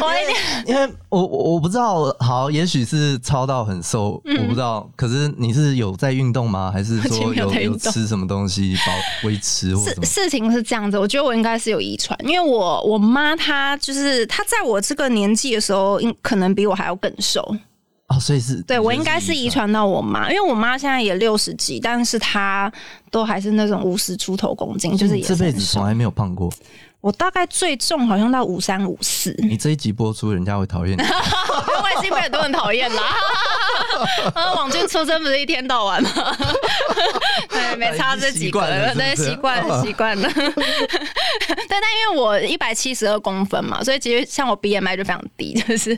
[0.00, 4.88] 我一点，因为我我不知道，好，也许是超到很瘦，嗯，我不知道。
[4.96, 6.70] 可是你是有在运动吗？
[6.72, 10.04] 还是说有有，有吃什么东西保维持或什么？
[10.04, 17.42] 事情是这样子，我觉得我应该是有遗传，因为我我妈她就是她在我这个年纪的时候，应可能比我还要更瘦。
[18.08, 22.70] 哦，所以是对我应该是遗传到我妈，因为我妈现在也六十几，但是她
[23.10, 26.52] 都还是那种五十出头公斤，就是也是这辈子从来没有胖过。
[27.02, 29.34] 我大概最重好像到五三五四。
[29.38, 33.02] 你这一集播出，人家会讨厌你，外星被很多人讨厌啦。
[34.32, 36.10] 啊，网军出征不是一天到晚吗？
[37.50, 38.60] 对，没差这几个，
[38.94, 40.30] 对，习惯了，习惯了。
[41.68, 45.90] 但但因为我一百七十二公分嘛，所以其实像我 BMI 就非常低，就是。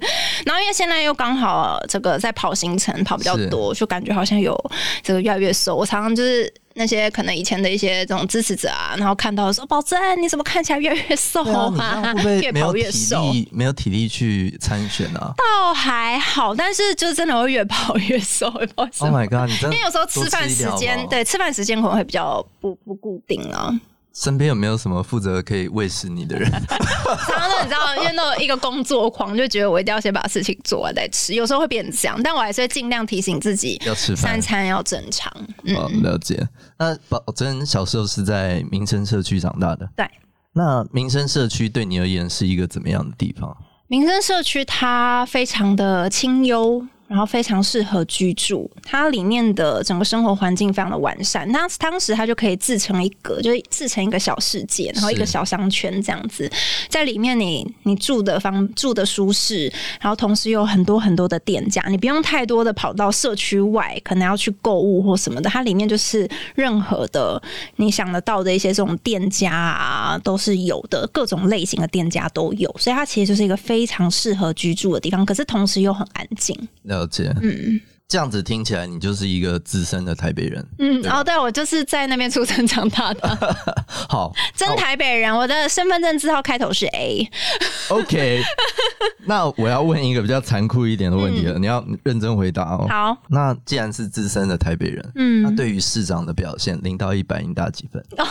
[0.46, 4.58] 然后因为现在又刚好这个在跑行程跑比较多，就感觉好像有
[5.02, 5.76] 这个越来越瘦。
[5.76, 6.50] 我常常就是。
[6.76, 12.12] 那些可能以前的一些这种支持者啊，然后看到说：“宝珍，你怎么看起来越来越瘦啊？
[12.42, 18.52] 越跑越瘦，没有体力去参选啊？”倒还好，但是就真的会越跑越瘦。
[18.98, 19.48] Oh my god！
[19.50, 23.72] 你真的因为有时候吃饭时间对吃饭时间可能会比较不不固定啊。
[24.14, 26.48] 身边有没有什么负责可以喂食你的人？
[26.52, 31.34] 常常都你知道，因为那一个工作狂，就觉得我一定要先把事情做完再吃。
[31.34, 35.32] 有时候会变成这样，但我还是会尽量提醒自己要吃饭，三餐要正常。
[35.64, 36.46] 嗯，哦、了解。
[36.78, 40.08] 那宝珍小时候是在民生社区长大的，对。
[40.52, 43.56] 那民生社区对你而言是一个怎么样的地方？
[43.88, 46.86] 民生社区它非常的清幽。
[47.06, 51.46] 然后非常适合居住，它里面的整个生活环境非常的完善。
[51.52, 56.50] 那当时它就可以自成一格，就是自成一个小世界，然后一个小商圈这样子，
[56.88, 65.50] 在里面你你住的方住的舒适，然后同时有很多很多的店家，你不用太多的跑到社区外，可能要去购物或什么的。
[65.50, 67.40] 它里面就是任何的
[67.76, 75.24] 你想得到的一些这种店家啊，都是有的，各种类型的店家都有，所以它其实就是一个非常适合居住的地方。
[75.24, 76.56] 可是同时又很安静。
[76.94, 83.56] 了解，嗯，这样子听起来你就是一个资深的台北人，嗯，哦，对，我就是在那边出生长大的，
[84.08, 88.42] 好， 真台北人，我的身份证字号开头是 A，OK，
[89.26, 92.86] 那我要问一个比较残酷一点的问题了，嗯、你要认真回答哦。
[92.88, 98.00] 好，那既然是资深的台北人，嗯，那对于市长的表现，零到一百，你打几分？
[98.18, 98.26] 哦，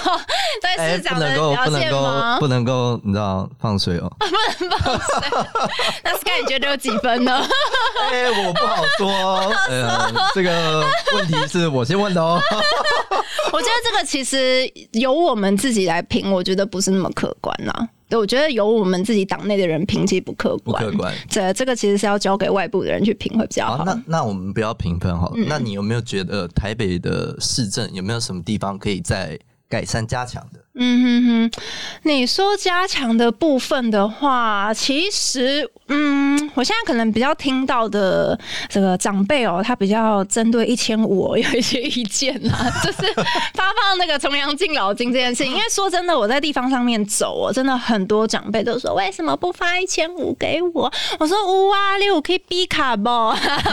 [0.62, 2.38] 对市长的表现吗？
[2.40, 5.30] 不能够，不能够，你知道放水哦，不能放水。
[6.04, 7.44] 那 Sky 你觉得有几分呢？
[8.12, 9.54] 哎、欸，我不好说。
[9.70, 10.86] 呃，这个
[11.16, 12.40] 问题是我先问的哦。
[13.52, 17.72] 我觉得这个其实由我们自己来评，我觉得不是那么客观呐。
[18.10, 20.84] 对，我觉得由我们自己党内的人评，其实不客观。
[20.84, 21.14] 不客观。
[21.30, 23.78] 这这个其实是要交给外部的人去评会比较好。
[23.78, 25.34] 好，那那我们不要评分好了。
[25.36, 29.38] 嗯、那你有没有觉得台北的市政有没有什么地方可以再
[29.70, 30.60] 改善加强的？
[30.76, 31.62] 嗯哼哼，
[32.02, 38.38] 你说加强的部分的话，其实，嗯，我现在可能比较听到的
[38.70, 43.14] 这个长辈哦，他比较针对一千五有一些意见啊，就是
[43.54, 45.54] 发放那个重阳敬老金这件事情。
[45.54, 50.92] 因为说真的，我在地方上面走，我真的很多长辈都说，为什么不发一千五给我？
[51.20, 53.04] 我说乌啊，你有可以 B 卡不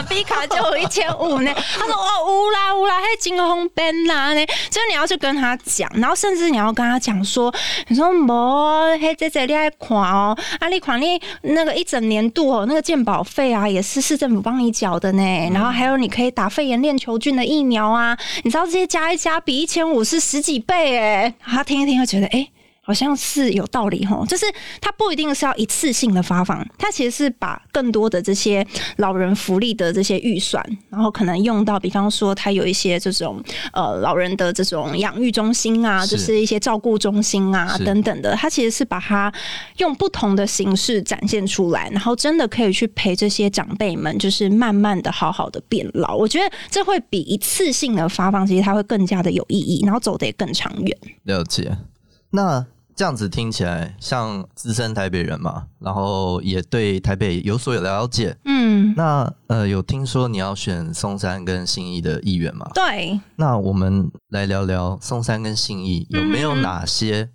[0.07, 1.51] ？B 卡就有一千五呢。
[1.55, 4.45] 他说哦，乌啦乌啦，还金红边啦呢。
[4.45, 6.90] 就是你要去跟他讲，然后甚至你要跟。
[6.91, 7.53] 他讲说
[7.87, 15.49] ：“你说莫，嘿，姐姐你爱看哦，啊，你看你那个一整年度哦，那个鉴保费啊，也是市政府帮你缴的呢。
[15.53, 21.33] 然后还有你可以打肺炎链球菌的疫苗啊，你知道这些加一加，比一千五是十几倍哎。
[21.39, 22.47] 他听一听，会觉得哎。”
[22.83, 24.45] 好像是有道理哈，就是
[24.81, 28.65] 它不一定是要一次性的发放，它其实是把更多的这些
[28.97, 39.31] 老人福利的这些预算，然后可能用到，比方说它有一些这种呃老人的这种养育中心啊，是就是一些照顾中心啊等等的，它其实是把它
[39.77, 46.15] 用不同的形式展现出来，然后真的可以去陪这些长辈们，就是慢慢的好好的变老。
[46.15, 50.97] 我觉得这会比一次性的发放，其实它会更加的有意义，然后走得也更长远。
[51.25, 51.71] 了解。
[52.31, 58.35] 那这样子听起来像资深台北人嘛，然后也对台北有所了解。
[58.45, 62.69] 嗯，那呃，有听说你要选松山跟信义的议员吗？
[62.73, 63.19] 对。
[63.37, 67.29] 那我们来聊聊松山跟信义有没有哪些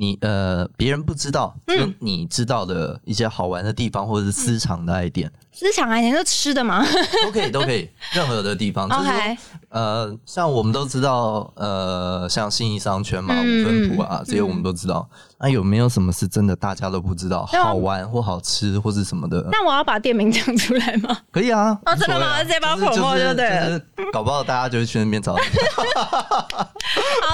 [0.00, 5.28] 你呃别人不知道，嗯你知道的一些好玩的地方，或者是私藏的爱店。
[5.50, 6.86] 私藏爱店就吃的嘛？
[7.26, 8.88] 都可以，都可以，任何的地方。
[8.88, 9.36] 就是说
[9.70, 15.08] 呃，像我们都知道，呃，像信义商圈嘛，五分埔啊，这些我们都知道。
[15.40, 19.46] 那有没有什么是真的大家都不知道，好玩或好吃或是什么的？
[19.52, 21.16] 那我要把店名讲出来吗？
[21.30, 21.78] 可以啊。
[21.86, 22.42] 哦，真的吗？
[22.42, 23.80] 直接把口沫就对了。
[24.12, 25.34] 搞不好大家就会去那边找。
[25.38, 25.40] 好，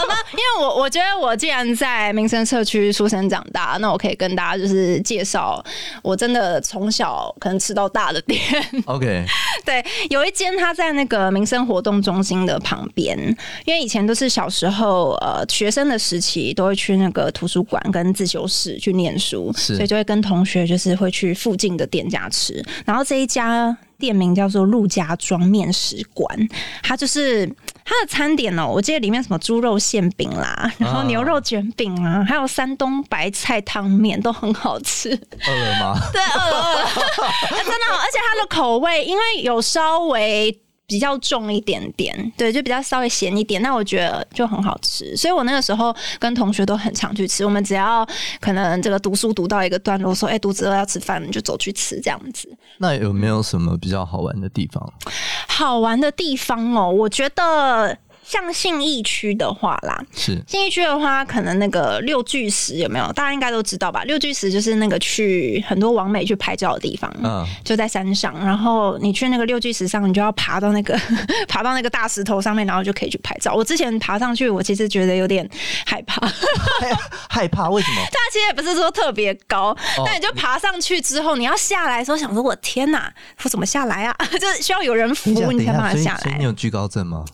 [0.08, 5.64] 那因为我我觉得我既然在民生社区出生长大，那我可以跟大家就是介绍，
[6.02, 8.38] 我真的从小可能吃到大的店。
[8.84, 9.24] OK，
[9.64, 13.18] 对，有一间他在那个民生活动中心的旁边，
[13.64, 17.82] 因为以前都是小时候呃学生的时期都会去那个图书馆。
[17.94, 22.60] 跟自修室去念书，所以就会跟同学就是会去附近的店家吃。
[22.84, 26.26] 然后这一家店名叫做陆家庄面食馆，
[26.82, 27.46] 它就是
[27.84, 35.10] 它的餐点哦，我记得里面什么猪肉馅饼啦，然后牛肉卷饼啊，啊还有山东白菜汤面都很好吃。
[35.10, 35.96] 饿了吗？
[36.12, 36.84] 对，饿了
[37.62, 40.60] 真的好，而且它的口味因为有稍微。
[40.86, 45.16] 比较重一点点，对，就比较稍微咸一点，那我觉得就很好吃。
[45.16, 47.44] 所以我那个时候跟同学都很常去吃。
[47.44, 48.06] 我们只要
[48.40, 52.48] 可能这个读书读到一个段落，说哎，肚子饿要吃饭，就走去吃这样子。
[52.78, 54.92] 那有没有什么比较好玩的地方？
[55.48, 57.98] 好玩的地方哦，我觉得。
[58.26, 63.12] 像信义区的话啦，是信义区的话，可能那个六巨石有没有？
[63.12, 64.02] 大家应该都知道吧？
[64.04, 68.34] 六巨石就是那个去很多网美去拍照的地方，嗯，就在山上。
[68.44, 70.98] 然后你去那个六巨石上，你就要爬到那个
[71.46, 73.54] 爬到那个大石头上面，然后就可以去拍照。
[73.54, 75.48] 我之前爬上去，我其实觉得有点
[75.84, 76.26] 害怕，
[77.28, 77.68] 害怕？
[77.68, 77.96] 为什么？
[78.10, 79.68] 它其实也不是说特别高，
[79.98, 83.12] 哦，但你就爬上去之后，你要下来的时候，想说我天哪，
[83.42, 84.16] 我怎么下来啊？
[84.40, 86.36] 就是需要有人扶你才办法下来。
[86.38, 87.24] 你有惧高症吗？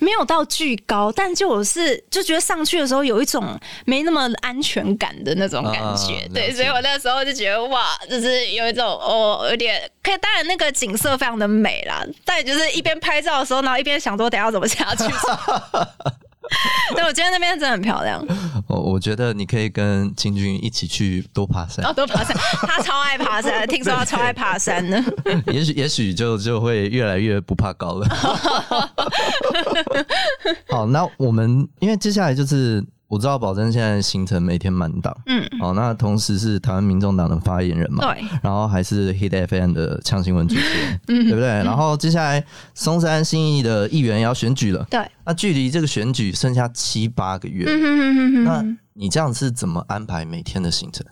[0.00, 10.14] 没有到巨高，但就我是就觉得上去的时候有一种没那么安全感的那种感觉，啊、对，所以我那时候就觉得哇，就是有一种哦，有点可以。
[10.22, 15.04] 当然那个景色非常的美啦，但就是一边拍照的时候，然后一边想说等下要怎么下去。
[16.94, 18.24] 对，我觉得那边真的很漂亮。
[18.68, 21.84] 我我觉得你可以跟金军一起去多爬山。
[21.84, 22.36] 哦，多爬山，
[22.66, 25.02] 他超爱爬山，听说他超爱爬山的。
[25.46, 28.06] 也许也许就就会越来越不怕高了。
[30.68, 32.84] 好，那我们因为接下来就是。
[33.14, 41.46] 我知道宝珍现在行程每天满档，嗯，好，那同时是台湾民众党的发言人嘛，对，然后还是 Hit FM 的呛新闻主持人，嗯，对不对？
[41.46, 42.44] 然后接下来
[42.74, 51.06] 松山新义的议员要选举了，对，那距离这个选举剩下七八个月，嗯哼哼哼哼，那你这样是怎么安排每天的行程？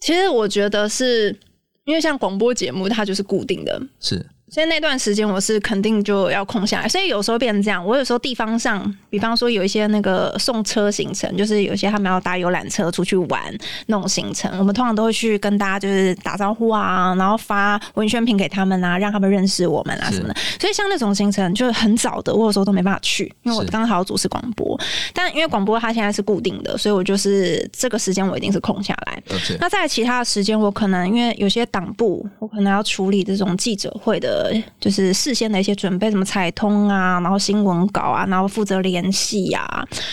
[0.00, 1.38] 其实我觉得是
[1.84, 4.24] 因为像广播节目，它就是固定的，是。
[4.48, 7.84] 所以那段时间我是肯定就要空下来，所以有时候变成这样。
[7.84, 13.42] 我有时候地方上，比方说有一些那个送车行程，就是有些他们要搭游览车出去玩
[13.86, 20.36] 那种行程，我们通常都会去跟大家就是打招呼啊，然后发文宣品给他们啊，让他们认识我们啊什么的。
[20.60, 24.78] 所以像那种行程就是很早的，我有时候都没办法去，因为我刚好主持广播。
[25.12, 29.20] 但因为广播它现在是固定的，所以我就是这个时间我一定是空下来。
[29.58, 34.35] 那在其他的时间，我可能因为有些党部，我可能要处理这种记者会的。
[34.36, 39.66] 呃，就是事先的一些准备，什么彩通啊，然后新闻稿啊，然后负责联系呀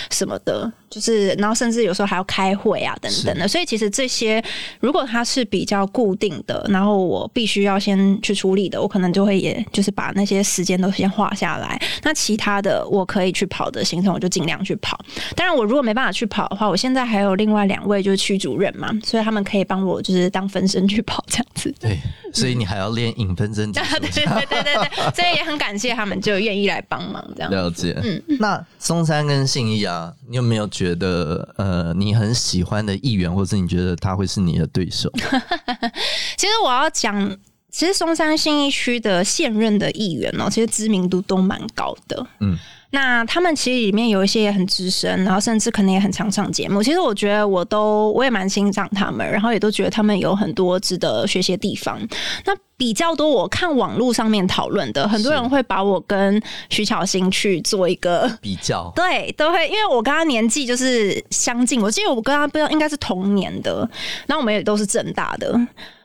[0.09, 0.71] 什么的。
[0.93, 3.47] 就是，然后甚至有时候还要开会啊，等等的。
[3.47, 4.43] 所以其实这些，
[4.79, 11.81] 如果它是比较固定的，然后我必须要先去处理的，我可能就会也就是把那些时间都先划下来。
[12.03, 14.99] 那其他的我可以去跑的行程，我就尽量去跑。
[15.35, 21.73] 当然，我如果没办法去跑的话，我现在还有另外两位就是区主任嘛，所以他们可以帮我就是当分身去跑这样子。
[21.79, 21.97] 对，
[22.31, 23.71] 所以你还要练影分身。
[23.73, 27.49] 对对对对对对，所以也很感谢他们就愿意来帮忙这样。
[27.49, 27.95] 了解。
[28.03, 35.11] 嗯，那松山跟信义啊，你有没有觉得呃，你很喜欢的议员，或是你觉得他会是你的对手？
[36.37, 37.37] 其实我要讲，
[37.71, 42.27] 其实松山新一区的现任的议员呢，其实知名度都蛮高的。
[42.39, 42.57] 嗯。
[42.95, 46.83] 那他们其实里面有一些也很资深，然后甚至可能也很常上节目。
[46.83, 51.99] 其实我觉得我都我也蛮欣赏他们，然后也都觉得他们有很多值得学习的地方。
[52.45, 56.39] 那比较多我看网络上面讨论的，很多人会把我跟
[56.69, 63.89] 徐巧芯去做一个比较， 对，都会因为我跟他年纪就是相近，我记得我跟他不知道应该是同年的，
[64.27, 65.59] 那我们也都是正大的。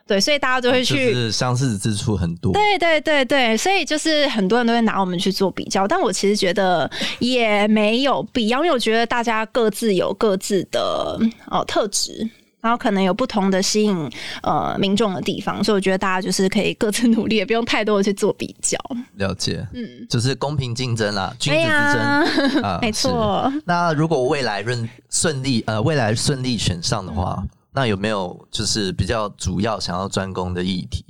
[0.09, 2.51] 对，所以大家都会去，就是相似之处很多。
[2.51, 6.89] 对对对对，所以就是很多人都会拿我们去做比较，但我其实觉得
[7.19, 11.15] 也没有必要，因为我觉得大家各自有各自的
[11.51, 12.27] 哦特质，
[12.59, 18.79] 然后可能有不同的吸引呃民众的地方，所以我觉得大家就是可以各自努力，也不用太多的去做比较。
[19.17, 23.53] 了解，嗯，就是公平竞争啦，君子之争 啊，呃、没错。
[23.63, 27.37] 那如果未来顺顺利呃未来顺利选上的话。
[27.43, 31.05] 嗯那有没有就是比较主要想要专攻的议题？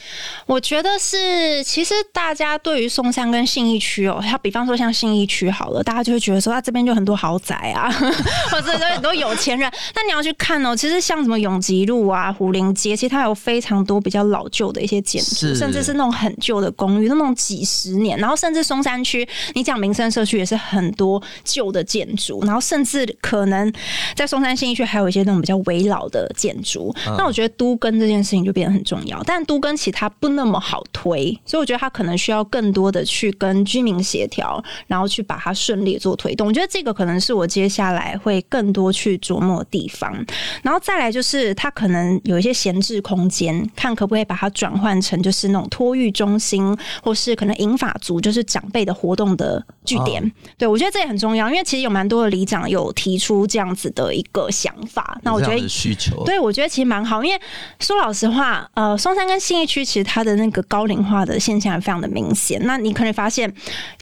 [0.46, 7.90] 我觉得是，其实大家对于松山跟信义区哦，它比方说像信义区好了，大家就会觉得说，它这边就很多豪宅啊，
[8.52, 9.72] 或者有很多有钱人。
[9.96, 18.18] 那你要去看哦，其实像什么永吉路啊、虎林街，其实它有非常多比较老旧的一些建筑，甚至是那种很旧的公寓，那种几十年。
[18.20, 23.72] 然后甚至松山区，你讲民生社区也是很多旧的建筑，然后甚至可能
[24.14, 26.94] 在松山信义区还有一些那种比较危老的建建筑。
[27.06, 36.48] 嗯、那我觉得都跟这件事情就变得很重要，但都跟其他不那么好推，所以我觉得它可能需要更多的去跟居民协调，然后去把它顺利做推动。
[36.48, 40.14] 我觉得这个可能是我接下来会更多去琢磨的地方。
[40.64, 50.24] 然后再来就是它可能有一些闲置空间，看可不可以把它转换成就是那种托育中心，或是可能银发族就是长辈的活动的据点。
[50.24, 55.20] 哦、对，我觉得这也很重要，因为其实有蛮多的里长有提出这样子的一个想法。
[55.24, 57.42] 那我觉得需求，对，我觉得其实蛮好，因为
[57.80, 62.60] 说老实话，呃，松山跟信义区其实它的那个高龄化的现象也非常的明显。
[62.64, 63.54] 那你可能发现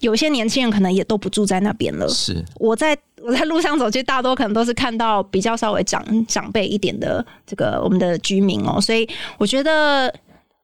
[0.01, 2.07] 有些年轻人可能也都不住在那边了。
[2.07, 10.13] 是，我在我在路上走，其实大多可能都是看到比较稍微长长辈一点的这个我们的居民哦，所以我觉得。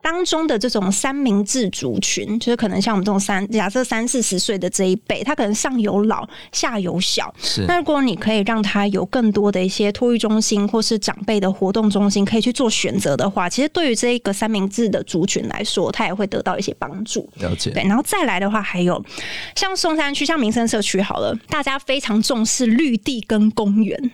[0.03, 7.33] 当中的这种三明治族群，就是可能像我们这种三，假设三四十岁的这一辈，他可能上有老，下有小。
[7.41, 7.63] 是。
[7.65, 17.29] 那如果你可以让他有更多的一些托育中心，或是长辈的活动中心，可以去做选择的话，其实对于这一个三明治的族群来说，他也会得到一些帮助。
[17.39, 17.71] 了解。
[17.71, 19.01] 对，然后再来的话，还有
[19.55, 24.11] 像松山区，像民生社区好了，大家非常重视绿地跟公园。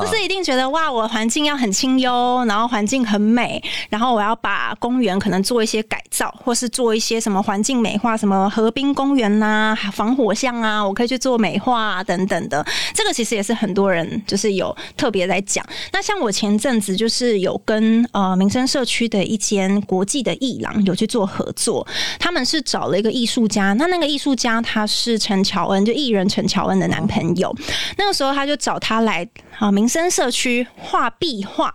[0.00, 12.64] 就是一定觉得哇，我环境要很清幽，然后环境很美，然后我要把公园可能做一些改造，或是做一些什么环境美化，什么河滨公园呐、防火巷啊，我可以去做美化等等的。
[12.94, 15.64] 这个其实也是很多人就是有特别在讲。
[15.92, 21.84] 那像我前阵子就是有跟呃民生社区的一间国际的艺廊有去做合作，
[22.20, 27.52] 他们是找了一个艺术家，那那个艺术家他是陈乔恩，就艺人陈乔恩的男朋友，
[27.98, 29.26] 那个时候他就找他来
[29.58, 29.71] 啊。
[29.72, 31.72] 民生社区画壁画，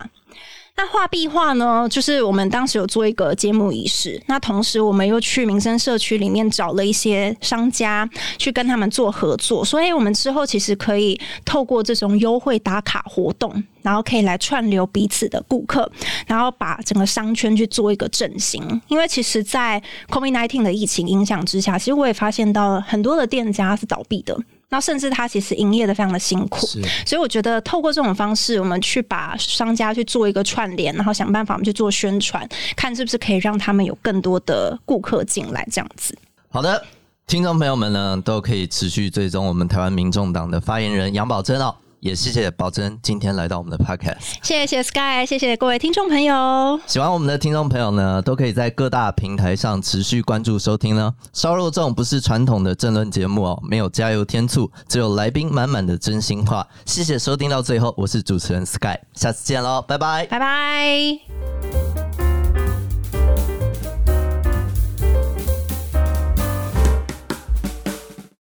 [0.75, 4.21] 那画壁画呢，就是我们当时有做一个揭幕仪式。
[4.27, 9.65] 那同时，我们又去民生社区里面找了一些商家，去跟他们做合作。
[9.65, 15.91] 所以，我们之后其实可以透过这种优惠打卡活动，然后可以来串流彼此的顾客，
[16.27, 18.79] 然后把整个商圈去做一个振兴。
[18.89, 24.37] 因为其实，在 COVID-19 的疫情影响之下，其实我也发现到了很多的店家是倒闭的。
[24.69, 26.67] 那甚至他其实营业的非常的辛苦，
[27.05, 36.17] 所以我觉得透过这种方式，我们去把商家去做一个串联，然后想办法我们去做宣传，看是不是可以让他们有更多的顾客进来这样子。
[36.49, 36.83] 好的，
[37.27, 41.73] 听众朋友们呢，都可以持续追踪我们台湾民众党的发言人杨宝珍哦。
[42.07, 46.79] 也谢谢宝珍今天来到我们的 podcast，谢谢 Sky，谢谢各位听众朋友。
[46.87, 51.13] 喜欢我们的听众朋友呢，都可以在各大平台上持续关注收听呢。
[51.33, 56.65] 烧肉粽不是传统的政论节目哦，没有加油添醋，只有来宾满满的真心话。
[56.85, 61.96] 谢谢收听到最后，我是主持人 Sky，下次见喽，拜拜，拜拜。